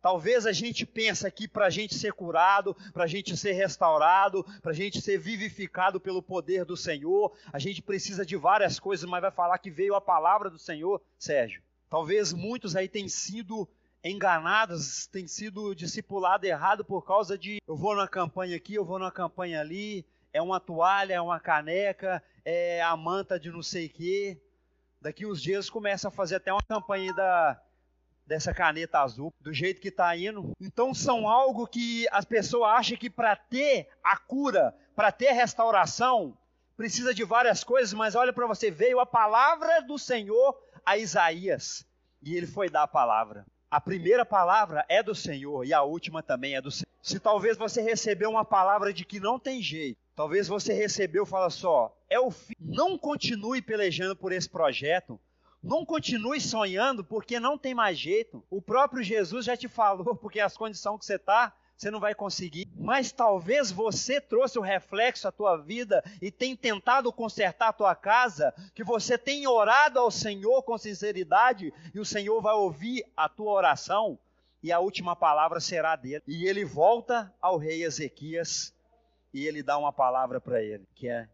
Talvez 0.02 0.48
a 0.48 0.52
gente 0.52 0.84
pense 0.84 1.30
que 1.30 1.48
para 1.48 1.68
a 1.68 1.70
gente 1.70 1.94
ser 1.94 2.12
curado, 2.14 2.76
para 2.92 3.04
a 3.04 3.08
gente 3.08 3.38
ser 3.38 3.52
restaurado, 3.52 4.44
para 4.62 4.72
a 4.72 4.76
gente 4.76 5.00
ser 5.00 5.20
vivificado 5.20 6.00
pelo 6.00 6.24
poder 6.24 6.66
do 6.66 6.76
Senhor, 6.76 7.32
a 7.54 7.60
gente 7.60 7.84
precisa 7.84 8.26
de 8.26 8.36
várias 8.36 8.80
coisas, 8.80 9.08
mas 9.08 9.22
vai 9.22 9.32
falar 9.32 9.60
que 9.60 9.70
veio 9.70 9.94
a 9.94 10.02
palavra 10.02 10.50
do 10.50 10.58
Senhor, 10.58 11.00
Sérgio. 11.20 11.62
Talvez 11.88 12.34
muitos 12.34 12.76
aí 12.76 12.88
tenham 12.88 13.10
sido 13.10 13.70
enganados, 14.04 15.06
tenham 15.06 15.28
sido 15.28 15.76
discipulados 15.76 16.50
errado 16.50 16.84
por 16.84 17.06
causa 17.06 17.38
de 17.38 17.62
eu 17.68 17.76
vou 17.76 17.94
numa 17.96 18.08
campanha 18.08 18.58
aqui, 18.58 18.74
eu 18.74 18.84
vou 18.84 18.98
numa 18.98 19.12
campanha 19.12 19.62
ali, 19.62 20.04
é 20.34 20.42
uma 20.42 20.60
toalha, 20.60 21.14
é 21.14 21.22
uma 21.22 21.40
caneca, 21.40 22.24
é 22.44 22.82
a 22.82 22.98
manta 22.98 23.40
de 23.40 23.52
não 23.52 23.62
sei 23.62 23.86
o 23.86 23.90
quê. 23.90 24.42
Daqui 25.00 25.28
uns 25.28 25.40
dias 25.40 25.70
começa 25.70 26.08
a 26.08 26.12
fazer 26.12 26.38
até 26.38 26.52
uma 26.52 26.64
campanha 26.64 27.14
da 27.14 27.62
dessa 28.26 28.54
caneta 28.54 29.00
azul, 29.00 29.34
do 29.40 29.54
jeito 29.54 29.82
que 29.82 29.90
está 29.90 30.16
indo. 30.16 30.52
Então 30.60 30.94
são 30.94 31.28
algo 31.28 31.68
que 31.68 32.08
as 32.12 32.26
pessoas 32.26 32.72
acham 32.72 32.98
que 32.98 33.10
para 33.10 33.36
ter 33.36 33.88
a 34.04 34.18
cura, 34.18 34.76
para 34.96 35.12
ter 35.12 35.32
restauração, 35.32 36.38
precisa 36.78 37.14
de 37.14 37.24
várias 37.24 37.64
coisas, 37.64 37.94
mas 37.94 38.16
olha 38.16 38.34
para 38.34 38.48
você, 38.48 38.72
veio 38.72 39.00
a 39.00 39.06
palavra 39.06 39.82
do 39.82 39.98
Senhor 39.98 40.58
a 40.86 40.98
Isaías 40.98 41.86
e 42.22 42.36
ele 42.36 42.48
foi 42.48 42.70
dar 42.70 42.84
a 42.84 42.88
palavra. 42.88 43.46
A 43.70 43.80
primeira 43.80 44.26
palavra 44.26 44.86
é 44.90 45.02
do 45.02 45.16
Senhor 45.16 45.66
e 45.66 45.74
a 45.74 45.82
última 45.82 46.22
também 46.22 46.56
é 46.56 46.62
do 46.62 46.70
Senhor. 46.70 46.92
Se 47.02 47.20
talvez 47.20 47.58
você 47.58 47.82
recebeu 47.82 48.30
uma 48.30 48.46
palavra 48.46 48.94
de 48.94 49.06
que 49.06 49.20
não 49.20 49.40
tem 49.40 49.62
jeito, 49.62 49.98
talvez 50.16 50.48
você 50.48 50.74
recebeu, 50.74 51.26
fala 51.26 51.50
só, 51.50 51.96
é 52.10 52.20
o 52.20 52.30
fim. 52.30 52.54
Não 52.60 52.98
continue 52.98 53.62
pelejando 53.62 54.16
por 54.16 54.32
esse 54.32 54.50
projeto, 54.50 55.20
não 55.64 55.86
continue 55.86 56.42
sonhando 56.42 57.04
porque 57.04 57.40
não 57.40 57.58
tem 57.58 57.74
mais 57.74 57.98
jeito. 57.98 58.44
O 58.50 58.62
próprio 58.62 59.04
Jesus 59.04 59.46
já 59.46 59.56
te 59.56 59.68
falou, 59.68 60.16
porque 60.16 60.40
as 60.40 60.58
condições 60.58 61.00
que 61.00 61.06
você 61.06 61.16
está, 61.16 61.54
você 61.78 61.92
não 61.92 62.00
vai 62.00 62.16
conseguir. 62.16 62.68
Mas 62.76 63.12
talvez 63.12 63.72
você 63.72 64.20
trouxe 64.20 64.58
o 64.58 64.64
reflexo 64.64 65.28
à 65.28 65.32
tua 65.32 65.58
vida 65.58 66.04
e 66.22 66.32
tem 66.32 66.56
tentado 66.56 67.12
consertar 67.12 67.70
a 67.70 67.74
tua 67.74 67.96
casa, 67.96 68.54
que 68.74 68.84
você 68.84 69.18
tem 69.18 69.48
orado 69.48 70.00
ao 70.00 70.10
Senhor 70.10 70.64
com 70.64 70.78
sinceridade 70.78 71.74
e 71.94 72.00
o 72.00 72.06
Senhor 72.06 72.42
vai 72.42 72.54
ouvir 72.54 73.06
a 73.16 73.30
tua 73.30 73.52
oração 73.52 74.18
e 74.64 74.72
a 74.72 74.80
última 74.80 75.16
palavra 75.16 75.60
será 75.60 75.96
dele. 75.96 76.24
E 76.28 76.46
ele 76.46 76.64
volta 76.64 77.34
ao 77.42 77.58
rei 77.58 77.84
Ezequias 77.84 78.74
e 79.34 79.46
ele 79.46 79.64
dá 79.64 79.78
uma 79.78 79.94
palavra 79.94 80.40
para 80.40 80.62
ele, 80.62 80.88
que 80.96 81.08
é 81.08 81.28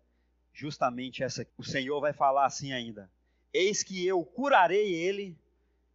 justamente 0.54 1.24
essa. 1.24 1.46
O 1.58 1.64
Senhor 1.64 2.00
vai 2.00 2.14
falar 2.14 2.46
assim 2.46 2.72
ainda: 2.72 3.10
Eis 3.60 3.82
que 3.82 4.06
eu 4.06 4.24
curarei 4.24 4.94
ele 4.94 5.36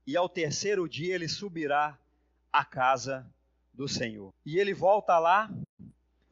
e 0.04 0.16
ao 0.16 0.28
terceiro 0.28 0.88
dia 0.88 1.14
ele 1.14 1.28
subirá 1.28 1.96
à 2.52 2.64
casa 2.64 3.24
do 3.72 3.86
Senhor. 3.86 4.34
E 4.44 4.58
ele 4.58 4.74
volta 4.74 5.16
lá 5.20 5.48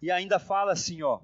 e 0.03 0.11
ainda 0.11 0.41
fala 0.41 0.73
assim, 0.73 1.05
ó: 1.05 1.21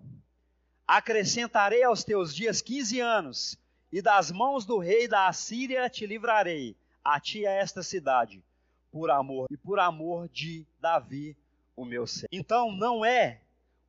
Acrescentarei 0.87 1.83
aos 1.83 2.05
teus 2.05 2.33
dias 2.33 2.63
quinze 2.63 3.01
anos, 3.01 3.59
e 3.91 4.01
das 4.01 4.31
mãos 4.31 4.65
do 4.65 4.79
rei 4.79 5.09
da 5.09 5.27
Assíria 5.27 5.91
te 5.91 6.07
livrarei, 6.07 6.77
a 7.03 7.19
ti 7.19 7.45
a 7.45 7.51
esta 7.51 7.83
cidade, 7.83 8.45
por 8.93 9.11
amor 9.11 9.49
e 9.51 9.57
por 9.57 9.81
amor 9.81 10.29
de 10.29 10.65
Davi, 10.81 11.37
o 11.75 11.85
meu 11.85 12.07
servo. 12.07 12.29
Então 12.31 12.71
não 12.71 13.05
é 13.05 13.41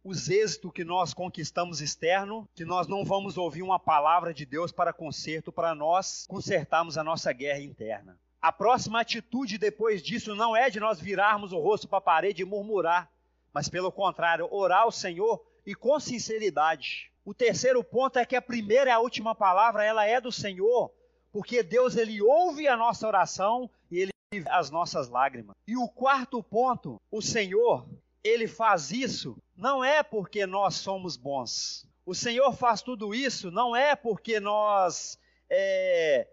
os 0.08 0.30
êxitos 0.30 0.72
que 0.72 0.86
nós 0.86 1.14
conquistamos 1.14 1.82
externo, 1.82 2.48
que 2.56 2.64
nós 2.64 2.88
não 2.88 3.04
vamos 3.04 3.38
ouvir 3.38 3.62
uma 3.62 3.78
palavra 3.78 4.34
de 4.34 4.46
Deus 4.46 4.72
para 4.72 4.94
conserto 4.94 5.52
para 5.52 5.76
nós 5.76 6.26
consertarmos 6.30 6.98
a 6.98 7.04
nossa 7.04 7.34
guerra 7.34 7.60
interna. 7.60 8.18
A 8.42 8.50
próxima 8.50 9.02
atitude 9.02 9.58
depois 9.58 10.02
disso 10.02 10.34
não 10.34 10.56
é 10.56 10.70
de 10.70 10.80
nós 10.80 11.02
virarmos 11.02 11.52
o 11.52 11.60
rosto 11.60 11.90
para 11.90 11.98
a 11.98 12.02
parede 12.02 12.42
e 12.42 12.46
murmurar, 12.46 13.12
mas 13.54 13.68
pelo 13.68 13.92
contrário, 13.92 14.48
orar 14.50 14.84
ao 14.84 14.94
Senhor 14.94 15.46
e 15.66 15.76
com 15.76 16.00
sinceridade. 16.00 17.12
O 17.26 17.34
terceiro 17.34 17.84
ponto 17.84 18.18
é 18.18 18.26
que 18.26 18.38
a 18.38 18.42
primeira 18.42 18.90
e 18.90 18.94
a 18.94 19.00
última 19.00 19.36
palavra 19.36 19.84
ela 19.84 20.06
é 20.06 20.22
do 20.22 20.32
Senhor, 20.32 20.90
porque 21.34 21.62
Deus 21.62 21.98
ele 21.98 22.22
ouve 22.22 22.66
a 22.66 22.78
nossa 22.78 23.06
oração 23.06 23.70
e 23.92 24.00
ele 24.00 24.12
as 24.50 24.70
nossas 24.70 25.10
lágrimas. 25.10 25.56
E 25.68 25.76
o 25.76 25.88
quarto 25.90 26.42
ponto, 26.44 27.02
o 27.12 27.22
Senhor, 27.22 27.86
ele 28.28 28.48
faz 28.48 28.92
isso 28.92 29.38
não 29.56 29.84
é 29.84 30.04
porque 30.04 30.46
nós 30.46 30.76
somos 30.76 31.18
bons. 31.18 31.88
O 32.06 32.14
Senhor 32.14 32.54
faz 32.54 32.82
tudo 32.82 33.14
isso 33.14 33.50
não 33.52 33.76
é 33.76 33.96
porque 33.96 34.40
nós 34.40 35.20
é, 35.50 36.28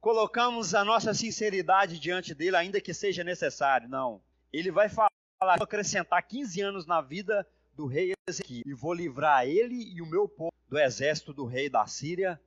colocamos 0.00 0.74
a 0.74 0.84
nossa 0.84 1.12
sinceridade 1.14 1.98
diante 1.98 2.34
dele, 2.34 2.56
ainda 2.56 2.80
que 2.80 2.94
seja 2.94 3.22
necessário. 3.22 3.88
Não. 3.88 4.20
Ele 4.52 4.70
vai 4.70 4.88
falar, 4.88 5.10
acrescentar 5.40 6.22
15 6.22 6.60
anos 6.60 6.86
na 6.86 7.00
vida 7.00 7.46
do 7.74 7.86
rei 7.86 8.12
Ezequiel, 8.28 8.62
e 8.66 8.74
vou 8.74 8.92
livrar 8.92 9.46
ele 9.46 9.92
e 9.94 10.02
o 10.02 10.06
meu 10.06 10.28
povo 10.28 10.52
do 10.68 10.78
exército 10.78 11.32
do 11.32 11.44
rei 11.44 11.68
da 11.68 11.86
Síria, 11.86 12.40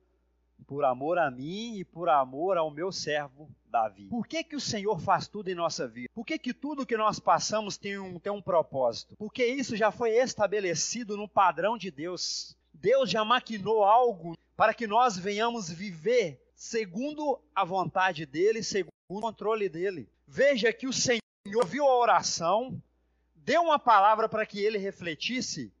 por 0.66 0.84
amor 0.84 1.18
a 1.18 1.30
mim 1.30 1.76
e 1.78 1.84
por 1.84 2.08
amor 2.08 2.56
ao 2.56 2.70
meu 2.70 2.92
servo 2.92 3.50
Davi. 3.74 4.04
Por 4.04 4.24
que, 4.28 4.44
que 4.44 4.54
o 4.54 4.60
Senhor 4.60 5.00
faz 5.00 5.26
tudo 5.26 5.48
em 5.48 5.54
nossa 5.54 5.88
vida? 5.88 6.08
Por 6.14 6.24
que, 6.24 6.38
que 6.38 6.54
tudo 6.54 6.86
que 6.86 6.96
nós 6.96 7.18
passamos 7.18 7.76
tem 7.76 7.98
um, 7.98 8.20
tem 8.20 8.30
um 8.30 8.40
propósito? 8.40 9.16
Porque 9.16 9.44
isso 9.44 9.74
já 9.76 9.90
foi 9.90 10.10
estabelecido 10.10 11.16
no 11.16 11.28
padrão 11.28 11.76
de 11.76 11.90
Deus. 11.90 12.56
Deus 12.72 13.10
já 13.10 13.24
maquinou 13.24 13.82
algo 13.82 14.36
para 14.56 14.72
que 14.72 14.86
nós 14.86 15.18
venhamos 15.18 15.68
viver 15.68 16.40
segundo 16.54 17.40
a 17.52 17.64
vontade 17.64 18.24
dele, 18.24 18.62
segundo 18.62 18.92
o 19.10 19.20
controle 19.20 19.68
dele. 19.68 20.08
Veja 20.24 20.72
que 20.72 20.86
o 20.86 20.92
Senhor 20.92 21.20
ouviu 21.56 21.84
a 21.84 21.98
oração, 21.98 22.80
deu 23.34 23.62
uma 23.62 23.78
palavra 23.78 24.28
para 24.28 24.46
que 24.46 24.60
ele 24.60 24.78
refletisse. 24.78 25.72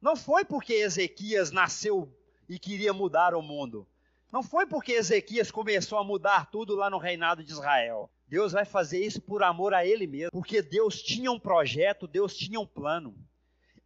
Não 0.00 0.16
foi 0.16 0.46
porque 0.46 0.72
Ezequias 0.72 1.50
nasceu 1.50 2.10
e 2.48 2.58
queria 2.58 2.94
mudar 2.94 3.34
o 3.34 3.42
mundo. 3.42 3.86
Não 4.34 4.42
foi 4.42 4.66
porque 4.66 4.94
Ezequias 4.94 5.52
começou 5.52 5.96
a 5.96 6.02
mudar 6.02 6.50
tudo 6.50 6.74
lá 6.74 6.90
no 6.90 6.98
reinado 6.98 7.44
de 7.44 7.52
Israel. 7.52 8.10
Deus 8.26 8.50
vai 8.50 8.64
fazer 8.64 8.98
isso 8.98 9.22
por 9.22 9.44
amor 9.44 9.72
a 9.72 9.86
ele 9.86 10.08
mesmo, 10.08 10.32
porque 10.32 10.60
Deus 10.60 11.00
tinha 11.00 11.30
um 11.30 11.38
projeto, 11.38 12.08
Deus 12.08 12.36
tinha 12.36 12.58
um 12.58 12.66
plano. 12.66 13.16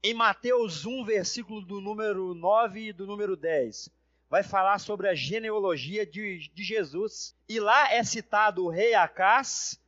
Em 0.03 0.15
Mateus 0.15 0.87
1, 0.87 1.05
versículo 1.05 1.61
do 1.61 1.83
número 1.83 2.33
9 2.33 2.81
e 2.81 2.93
do 2.95 3.07
número 3.07 3.37
10, 3.37 3.91
vai 4.31 4.43
falar 4.43 4.79
sobre 4.79 5.07
a 5.11 5.15
genealogia 5.15 6.07
de, 6.07 6.51
de 6.55 6.65
Jesus. 6.65 7.37
E 7.47 7.61
lá 7.61 7.93
é 7.93 8.03
citado 8.03 8.65
o 8.65 8.71
rei 8.71 8.95
Acás 8.95 9.79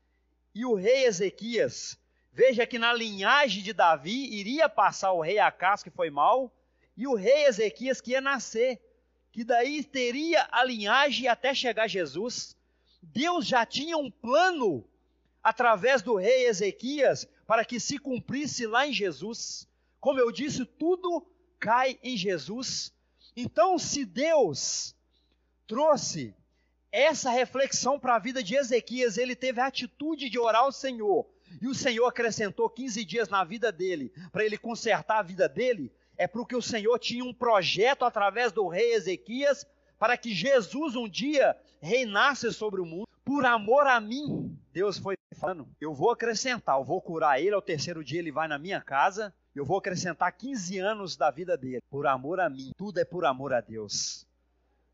e 0.55 0.67
o 0.67 0.75
rei 0.75 1.07
Ezequias. 1.07 1.99
Veja 2.31 2.67
que 2.67 2.79
na 2.79 2.93
linhagem 2.93 3.63
de 3.63 3.73
Davi 3.73 4.29
iria 4.39 4.69
passar 4.69 5.13
o 5.13 5.23
rei 5.23 5.39
Acás, 5.39 5.83
que 5.83 5.89
foi 5.89 6.11
mau, 6.11 6.55
e 6.95 7.07
o 7.07 7.15
rei 7.15 7.47
Ezequias 7.47 7.99
que 7.99 8.11
ia 8.11 8.21
nascer, 8.21 8.79
que 9.33 9.45
daí 9.45 9.83
teria 9.85 10.49
a 10.51 10.65
linhagem 10.65 11.29
até 11.29 11.55
chegar 11.55 11.89
Jesus. 11.89 12.57
Deus 13.03 13.47
já 13.47 13.65
tinha 13.65 13.97
um 13.97 14.11
plano 14.11 14.85
através 15.43 16.03
do 16.03 16.17
rei 16.17 16.47
Ezequias 16.47 17.27
para 17.47 17.65
que 17.65 17.81
se 17.81 17.99
cumprisse 17.99 18.67
lá 18.67 18.87
em 18.87 18.93
Jesus. 18.93 19.69
Como 19.99 20.19
eu 20.19 20.31
disse, 20.31 20.65
tudo 20.65 21.27
cai 21.59 21.99
em 22.03 22.17
Jesus. 22.17 22.93
Então, 23.37 23.79
se 23.79 24.05
Deus 24.05 24.95
trouxe 25.67 26.35
essa 26.93 27.31
reflexão 27.31 27.99
para 27.99 28.17
a 28.17 28.19
vida 28.19 28.43
de 28.43 28.57
Ezequias, 28.57 29.17
ele 29.17 29.37
teve 29.37 29.61
a 29.61 29.67
atitude 29.67 30.29
de 30.29 30.39
orar 30.39 30.63
ao 30.63 30.73
Senhor, 30.73 31.29
e 31.61 31.69
o 31.69 31.75
Senhor 31.75 32.07
acrescentou 32.07 32.69
15 32.69 33.05
dias 33.05 33.29
na 33.29 33.45
vida 33.45 33.71
dele, 33.71 34.13
para 34.33 34.45
ele 34.45 34.59
consertar 34.59 35.19
a 35.19 35.23
vida 35.23 35.49
dele, 35.49 35.93
é 36.21 36.27
porque 36.27 36.55
o 36.55 36.61
Senhor 36.61 36.99
tinha 36.99 37.25
um 37.25 37.33
projeto 37.33 38.05
através 38.05 38.53
do 38.53 38.69
rei 38.69 38.93
Ezequias 38.93 39.67
para 39.99 40.19
que 40.19 40.35
Jesus 40.35 40.95
um 40.95 41.09
dia 41.09 41.57
reinasse 41.81 42.53
sobre 42.53 42.79
o 42.79 42.85
mundo. 42.85 43.09
Por 43.25 43.47
amor 43.47 43.87
a 43.87 43.99
mim, 43.99 44.55
Deus 44.71 44.99
foi 44.99 45.17
falando: 45.39 45.67
eu 45.81 45.95
vou 45.95 46.11
acrescentar, 46.11 46.79
eu 46.79 46.85
vou 46.85 47.01
curar 47.01 47.41
ele, 47.41 47.55
ao 47.55 47.63
terceiro 47.63 48.05
dia 48.05 48.19
ele 48.19 48.31
vai 48.31 48.47
na 48.47 48.59
minha 48.59 48.83
casa, 48.83 49.35
eu 49.57 49.65
vou 49.65 49.79
acrescentar 49.79 50.31
15 50.37 50.79
anos 50.79 51.17
da 51.17 51.31
vida 51.31 51.57
dele, 51.57 51.81
por 51.89 52.07
amor 52.07 52.39
a 52.39 52.51
mim. 52.51 52.73
Tudo 52.77 53.01
é 53.01 53.05
por 53.05 53.25
amor 53.25 53.55
a 53.55 53.63
Deus. 53.63 54.27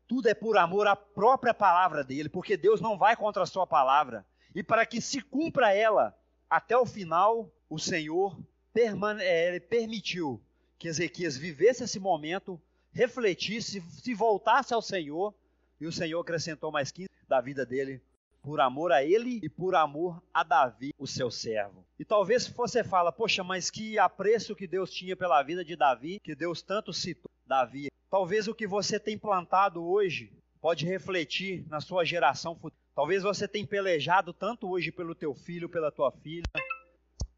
Tudo 0.07 0.29
é 0.29 0.33
por 0.33 0.57
amor 0.57 0.87
à 0.87 0.95
própria 0.95 1.53
palavra 1.53 2.05
dele, 2.05 2.29
porque 2.29 2.55
Deus 2.55 2.79
não 2.79 2.97
vai 2.97 3.17
contra 3.17 3.43
a 3.43 3.47
sua 3.47 3.67
palavra. 3.67 4.25
E 4.55 4.63
para 4.63 4.85
que 4.85 5.01
se 5.01 5.19
cumpra 5.19 5.73
ela 5.73 6.17
até 6.49 6.77
o 6.77 6.85
final, 6.85 7.51
o 7.69 7.77
Senhor 7.77 8.39
permane 8.71 9.21
é, 9.21 9.59
permitiu 9.59 10.41
que 10.77 10.87
Ezequias 10.87 11.37
vivesse 11.37 11.83
esse 11.83 11.99
momento, 11.99 12.59
refletisse, 12.91 13.81
se 13.81 14.13
voltasse 14.13 14.73
ao 14.73 14.81
Senhor, 14.81 15.33
e 15.79 15.85
o 15.85 15.91
Senhor 15.91 16.19
acrescentou 16.19 16.71
mais 16.71 16.91
15 16.91 17.09
da 17.27 17.39
vida 17.41 17.65
dele 17.65 18.01
por 18.41 18.61
amor 18.61 18.93
a 18.93 19.03
ele 19.03 19.41
e 19.43 19.49
por 19.49 19.75
amor 19.75 20.23
a 20.33 20.41
Davi, 20.41 20.93
o 20.97 21.05
seu 21.05 21.29
servo. 21.29 21.85
E 21.99 22.05
talvez 22.05 22.47
você 22.47 22.83
fala, 22.83 23.11
poxa, 23.11 23.43
mas 23.43 23.69
que 23.69 23.99
apreço 23.99 24.55
que 24.55 24.65
Deus 24.65 24.89
tinha 24.89 25.17
pela 25.17 25.43
vida 25.43 25.65
de 25.65 25.75
Davi, 25.75 26.19
que 26.23 26.33
Deus 26.33 26.61
tanto 26.61 26.93
citou 26.93 27.29
Davi. 27.45 27.91
Talvez 28.09 28.47
o 28.47 28.55
que 28.55 28.65
você 28.65 28.99
tem 28.99 29.17
plantado 29.17 29.85
hoje 29.85 30.31
pode 30.61 30.85
refletir 30.85 31.65
na 31.69 31.81
sua 31.81 32.05
geração 32.05 32.55
futura. 32.55 32.81
Talvez 32.95 33.21
você 33.21 33.47
tenha 33.47 33.67
pelejado 33.67 34.31
tanto 34.31 34.69
hoje 34.69 34.91
pelo 34.91 35.13
teu 35.13 35.35
filho, 35.35 35.67
pela 35.69 35.91
tua 35.91 36.11
filha, 36.11 36.45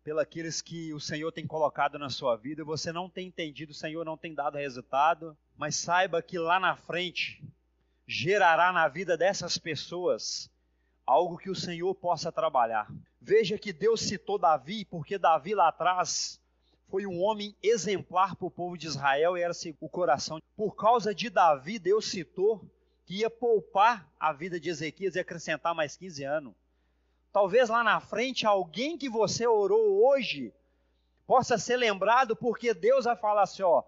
pelos 0.03 0.62
que 0.62 0.93
o 0.93 0.99
Senhor 0.99 1.31
tem 1.31 1.45
colocado 1.45 1.99
na 1.99 2.09
sua 2.09 2.35
vida, 2.35 2.63
você 2.63 2.91
não 2.91 3.09
tem 3.09 3.27
entendido, 3.27 3.71
o 3.71 3.75
Senhor 3.75 4.05
não 4.05 4.17
tem 4.17 4.33
dado 4.33 4.57
resultado, 4.57 5.38
mas 5.57 5.75
saiba 5.75 6.21
que 6.21 6.38
lá 6.38 6.59
na 6.59 6.75
frente 6.75 7.43
gerará 8.07 8.71
na 8.71 8.88
vida 8.88 9.17
dessas 9.17 9.57
pessoas 9.57 10.49
algo 11.05 11.38
que 11.38 11.49
o 11.49 11.55
Senhor 11.55 11.93
possa 11.95 12.31
trabalhar. 12.31 12.88
Veja 13.21 13.57
que 13.57 13.73
Deus 13.73 14.01
citou 14.01 14.38
Davi, 14.38 14.85
porque 14.85 15.17
Davi 15.17 15.53
lá 15.53 15.67
atrás 15.67 16.39
foi 16.88 17.05
um 17.05 17.21
homem 17.21 17.55
exemplar 17.62 18.35
para 18.35 18.47
o 18.47 18.51
povo 18.51 18.77
de 18.77 18.88
Israel 18.88 19.38
e 19.38 19.41
era 19.41 19.53
o 19.79 19.89
coração. 19.89 20.41
Por 20.55 20.75
causa 20.75 21.13
de 21.13 21.29
Davi, 21.29 21.77
Deus 21.77 22.05
citou 22.05 22.63
que 23.05 23.17
ia 23.17 23.29
poupar 23.29 24.07
a 24.19 24.33
vida 24.33 24.59
de 24.59 24.69
Ezequias 24.69 25.15
e 25.15 25.19
acrescentar 25.19 25.73
mais 25.73 25.95
15 25.95 26.23
anos. 26.23 26.53
Talvez 27.32 27.70
lá 27.70 27.84
na 27.84 28.00
frente 28.00 28.46
alguém 28.46 28.98
que 28.98 29.10
você 29.10 29.46
orou 29.48 30.06
hoje 30.08 30.54
possa 31.27 31.58
ser 31.58 31.77
lembrado 31.77 32.36
porque 32.36 32.73
Deus 32.73 33.06
vai 33.06 33.15
falar 33.15 33.44
assim, 33.44 33.62
ó, 33.62 33.84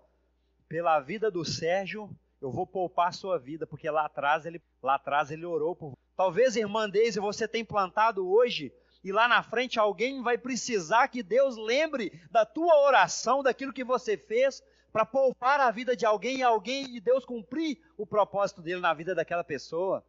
pela 0.67 0.99
vida 0.99 1.31
do 1.31 1.43
Sérgio, 1.43 2.09
eu 2.39 2.51
vou 2.51 2.65
poupar 2.65 3.09
a 3.09 3.11
sua 3.11 3.37
vida, 3.37 3.65
porque 3.65 3.89
lá 3.89 4.05
atrás 4.05 4.45
ele, 4.45 4.61
lá 4.81 4.95
atrás 4.95 5.31
ele 5.31 5.45
orou 5.45 5.75
por 5.75 5.93
Talvez, 6.15 6.55
irmã 6.55 6.87
Deise, 6.87 7.19
você 7.19 7.47
tenha 7.47 7.65
plantado 7.65 8.29
hoje 8.29 8.71
e 9.03 9.11
lá 9.11 9.27
na 9.27 9.41
frente 9.41 9.79
alguém 9.79 10.21
vai 10.21 10.37
precisar 10.37 11.07
que 11.07 11.23
Deus 11.23 11.57
lembre 11.57 12.21
da 12.29 12.45
tua 12.45 12.79
oração, 12.81 13.41
daquilo 13.41 13.73
que 13.73 13.83
você 13.83 14.15
fez 14.15 14.61
para 14.93 15.03
poupar 15.03 15.59
a 15.59 15.71
vida 15.71 15.95
de 15.95 16.05
alguém 16.05 16.37
e 16.37 16.43
alguém 16.43 16.95
e 16.95 16.99
Deus 16.99 17.25
cumprir 17.25 17.81
o 17.97 18.05
propósito 18.05 18.61
dele 18.61 18.81
na 18.81 18.93
vida 18.93 19.15
daquela 19.15 19.43
pessoa. 19.43 20.05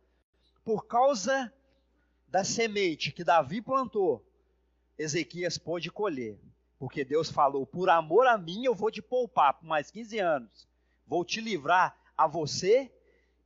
Por 0.62 0.87
causa 0.87 1.51
da 2.33 2.43
semente 2.43 3.12
que 3.12 3.22
Davi 3.22 3.61
plantou, 3.61 4.26
Ezequias 4.99 5.59
pôde 5.59 5.91
colher. 5.91 6.41
Porque 6.78 7.05
Deus 7.05 7.30
falou: 7.30 7.66
por 7.66 7.91
amor 7.91 8.26
a 8.26 8.39
mim, 8.39 8.64
eu 8.64 8.74
vou 8.74 8.91
te 8.91 9.03
poupar 9.03 9.53
por 9.53 9.66
mais 9.66 9.91
15 9.91 10.18
anos. 10.18 10.66
Vou 11.07 11.26
te 11.26 11.43
livrar 11.43 11.95
a 12.16 12.26
você 12.26 12.91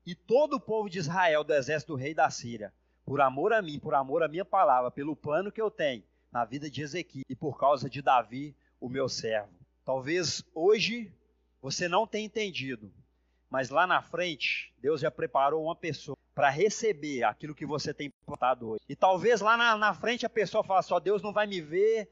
e 0.06 0.14
todo 0.14 0.54
o 0.54 0.60
povo 0.60 0.88
de 0.88 1.00
Israel 1.00 1.42
do 1.42 1.52
exército 1.52 1.94
do 1.94 1.98
rei 1.98 2.14
da 2.14 2.30
Síria. 2.30 2.72
Por 3.04 3.20
amor 3.20 3.52
a 3.52 3.60
mim, 3.60 3.80
por 3.80 3.92
amor 3.92 4.22
à 4.22 4.28
minha 4.28 4.44
palavra, 4.44 4.88
pelo 4.88 5.16
plano 5.16 5.50
que 5.50 5.60
eu 5.60 5.70
tenho 5.70 6.04
na 6.30 6.44
vida 6.44 6.70
de 6.70 6.80
Ezequiel 6.80 7.24
e 7.28 7.34
por 7.34 7.58
causa 7.58 7.90
de 7.90 8.00
Davi, 8.00 8.54
o 8.80 8.88
meu 8.88 9.08
servo. 9.08 9.50
Talvez 9.84 10.44
hoje 10.54 11.12
você 11.60 11.88
não 11.88 12.06
tenha 12.06 12.26
entendido, 12.26 12.92
mas 13.50 13.68
lá 13.68 13.84
na 13.84 14.00
frente, 14.00 14.72
Deus 14.78 15.00
já 15.00 15.10
preparou 15.10 15.64
uma 15.64 15.74
pessoa 15.74 16.15
para 16.36 16.50
receber 16.50 17.24
aquilo 17.24 17.54
que 17.54 17.64
você 17.64 17.94
tem 17.94 18.12
plantado 18.26 18.68
hoje. 18.68 18.82
E 18.86 18.94
talvez 18.94 19.40
lá 19.40 19.56
na, 19.56 19.74
na 19.78 19.94
frente 19.94 20.26
a 20.26 20.28
pessoa 20.28 20.62
fale 20.62 20.82
só, 20.82 21.00
Deus 21.00 21.22
não 21.22 21.32
vai 21.32 21.46
me 21.46 21.62
ver, 21.62 22.10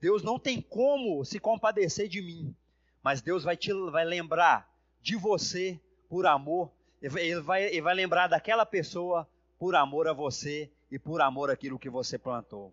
Deus 0.00 0.22
não 0.22 0.38
tem 0.38 0.62
como 0.62 1.24
se 1.24 1.40
compadecer 1.40 2.06
de 2.06 2.22
mim. 2.22 2.54
Mas 3.02 3.20
Deus 3.20 3.42
vai 3.42 3.56
te 3.56 3.72
vai 3.90 4.04
lembrar 4.04 4.72
de 5.02 5.16
você 5.16 5.80
por 6.08 6.24
amor, 6.24 6.70
ele 7.02 7.40
vai, 7.40 7.64
ele 7.64 7.82
vai 7.82 7.94
lembrar 7.96 8.28
daquela 8.28 8.64
pessoa 8.64 9.28
por 9.58 9.74
amor 9.74 10.06
a 10.06 10.12
você 10.12 10.70
e 10.88 10.96
por 10.96 11.20
amor 11.20 11.50
àquilo 11.50 11.76
que 11.76 11.90
você 11.90 12.16
plantou. 12.16 12.72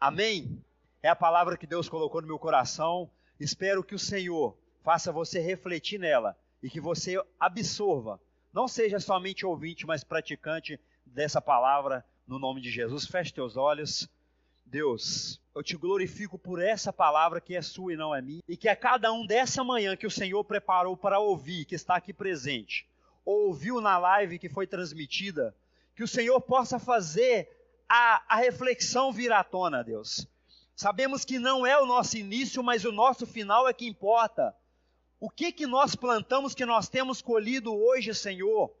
Amém? 0.00 0.64
É 1.02 1.10
a 1.10 1.14
palavra 1.14 1.58
que 1.58 1.66
Deus 1.66 1.90
colocou 1.90 2.22
no 2.22 2.26
meu 2.26 2.38
coração. 2.38 3.10
Espero 3.38 3.84
que 3.84 3.94
o 3.94 3.98
Senhor 3.98 4.56
faça 4.82 5.12
você 5.12 5.40
refletir 5.40 5.98
nela 6.00 6.34
e 6.62 6.70
que 6.70 6.80
você 6.80 7.22
absorva. 7.38 8.18
Não 8.52 8.66
seja 8.66 8.98
somente 8.98 9.44
ouvinte, 9.44 9.86
mas 9.86 10.04
praticante 10.04 10.80
dessa 11.04 11.40
palavra 11.40 12.04
no 12.26 12.38
nome 12.38 12.60
de 12.60 12.70
Jesus. 12.70 13.06
Feche 13.06 13.32
teus 13.32 13.56
olhos. 13.56 14.08
Deus, 14.64 15.40
eu 15.54 15.62
te 15.62 15.76
glorifico 15.76 16.38
por 16.38 16.60
essa 16.60 16.92
palavra 16.92 17.40
que 17.40 17.56
é 17.56 17.62
sua 17.62 17.94
e 17.94 17.96
não 17.96 18.14
é 18.14 18.20
minha, 18.20 18.42
e 18.46 18.54
que 18.54 18.68
a 18.68 18.76
cada 18.76 19.10
um 19.10 19.26
dessa 19.26 19.64
manhã 19.64 19.96
que 19.96 20.06
o 20.06 20.10
Senhor 20.10 20.44
preparou 20.44 20.94
para 20.94 21.18
ouvir, 21.18 21.64
que 21.64 21.74
está 21.74 21.96
aqui 21.96 22.12
presente, 22.12 22.86
ouviu 23.24 23.80
na 23.80 23.96
live 23.96 24.38
que 24.38 24.48
foi 24.48 24.66
transmitida, 24.66 25.54
que 25.96 26.04
o 26.04 26.08
Senhor 26.08 26.38
possa 26.42 26.78
fazer 26.78 27.48
a, 27.88 28.22
a 28.28 28.36
reflexão 28.36 29.10
vir 29.10 29.32
à 29.32 29.42
tona, 29.42 29.82
Deus. 29.82 30.28
Sabemos 30.76 31.24
que 31.24 31.38
não 31.38 31.66
é 31.66 31.80
o 31.80 31.86
nosso 31.86 32.16
início, 32.18 32.62
mas 32.62 32.84
o 32.84 32.92
nosso 32.92 33.26
final 33.26 33.66
é 33.66 33.72
que 33.72 33.86
importa. 33.86 34.54
O 35.20 35.28
que 35.28 35.50
que 35.50 35.66
nós 35.66 35.96
plantamos 35.96 36.54
que 36.54 36.64
nós 36.64 36.88
temos 36.88 37.20
colhido 37.20 37.74
hoje, 37.74 38.14
Senhor? 38.14 38.72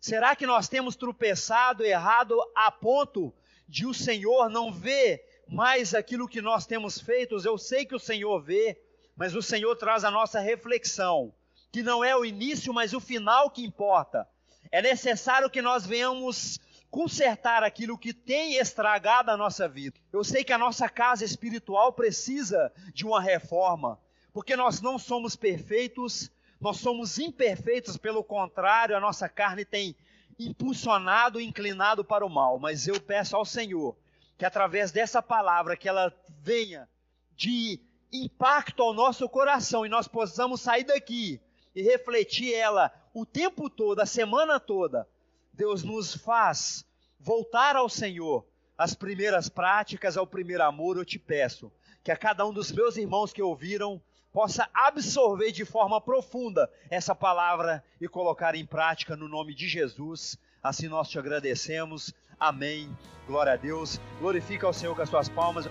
Será 0.00 0.34
que 0.34 0.44
nós 0.44 0.68
temos 0.68 0.96
tropeçado, 0.96 1.84
errado 1.84 2.36
a 2.56 2.72
ponto 2.72 3.32
de 3.68 3.86
o 3.86 3.94
Senhor 3.94 4.48
não 4.50 4.72
ver 4.72 5.24
mais 5.48 5.94
aquilo 5.94 6.28
que 6.28 6.42
nós 6.42 6.66
temos 6.66 7.00
feito? 7.00 7.36
Eu 7.44 7.56
sei 7.56 7.84
que 7.84 7.94
o 7.94 8.00
Senhor 8.00 8.42
vê, 8.42 8.80
mas 9.14 9.36
o 9.36 9.42
Senhor 9.42 9.76
traz 9.76 10.02
a 10.02 10.10
nossa 10.10 10.40
reflexão, 10.40 11.32
que 11.70 11.84
não 11.84 12.04
é 12.04 12.16
o 12.16 12.24
início, 12.24 12.74
mas 12.74 12.92
o 12.92 13.00
final 13.00 13.48
que 13.50 13.64
importa. 13.64 14.28
É 14.72 14.82
necessário 14.82 15.48
que 15.48 15.62
nós 15.62 15.86
venhamos 15.86 16.58
consertar 16.90 17.62
aquilo 17.62 17.96
que 17.96 18.12
tem 18.12 18.56
estragado 18.56 19.30
a 19.30 19.36
nossa 19.36 19.68
vida. 19.68 19.98
Eu 20.12 20.24
sei 20.24 20.42
que 20.42 20.52
a 20.52 20.58
nossa 20.58 20.88
casa 20.88 21.24
espiritual 21.24 21.92
precisa 21.92 22.72
de 22.92 23.06
uma 23.06 23.20
reforma, 23.20 24.00
porque 24.36 24.54
nós 24.54 24.82
não 24.82 24.98
somos 24.98 25.34
perfeitos, 25.34 26.30
nós 26.60 26.76
somos 26.76 27.18
imperfeitos, 27.18 27.96
pelo 27.96 28.22
contrário, 28.22 28.94
a 28.94 29.00
nossa 29.00 29.30
carne 29.30 29.64
tem 29.64 29.96
impulsionado, 30.38 31.40
inclinado 31.40 32.04
para 32.04 32.22
o 32.22 32.28
mal. 32.28 32.58
Mas 32.58 32.86
eu 32.86 33.00
peço 33.00 33.34
ao 33.34 33.46
Senhor 33.46 33.96
que 34.36 34.44
através 34.44 34.92
dessa 34.92 35.22
palavra 35.22 35.74
que 35.74 35.88
ela 35.88 36.14
venha 36.42 36.86
de 37.34 37.80
impacto 38.12 38.82
ao 38.82 38.92
nosso 38.92 39.26
coração 39.26 39.86
e 39.86 39.88
nós 39.88 40.06
possamos 40.06 40.60
sair 40.60 40.84
daqui 40.84 41.40
e 41.74 41.80
refletir 41.80 42.52
ela 42.52 42.92
o 43.14 43.24
tempo 43.24 43.70
todo, 43.70 44.00
a 44.00 44.06
semana 44.06 44.60
toda, 44.60 45.08
Deus 45.50 45.82
nos 45.82 46.14
faz 46.14 46.84
voltar 47.18 47.74
ao 47.74 47.88
Senhor, 47.88 48.46
as 48.76 48.94
primeiras 48.94 49.48
práticas, 49.48 50.14
ao 50.14 50.26
primeiro 50.26 50.62
amor, 50.62 50.98
eu 50.98 51.06
te 51.06 51.18
peço 51.18 51.72
que 52.04 52.12
a 52.12 52.16
cada 52.18 52.46
um 52.46 52.52
dos 52.52 52.70
meus 52.70 52.98
irmãos 52.98 53.32
que 53.32 53.40
ouviram 53.40 53.98
possa 54.36 54.68
absorver 54.74 55.50
de 55.50 55.64
forma 55.64 55.98
profunda 55.98 56.70
essa 56.90 57.14
palavra 57.14 57.82
e 57.98 58.06
colocar 58.06 58.54
em 58.54 58.66
prática 58.66 59.16
no 59.16 59.26
nome 59.26 59.54
de 59.54 59.66
Jesus. 59.66 60.36
Assim 60.62 60.88
nós 60.88 61.08
te 61.08 61.18
agradecemos. 61.18 62.12
Amém. 62.38 62.94
Glória 63.26 63.54
a 63.54 63.56
Deus. 63.56 63.98
Glorifica 64.20 64.66
ao 64.66 64.74
Senhor 64.74 64.94
com 64.94 65.00
as 65.00 65.08
suas 65.08 65.30
palmas. 65.30 65.64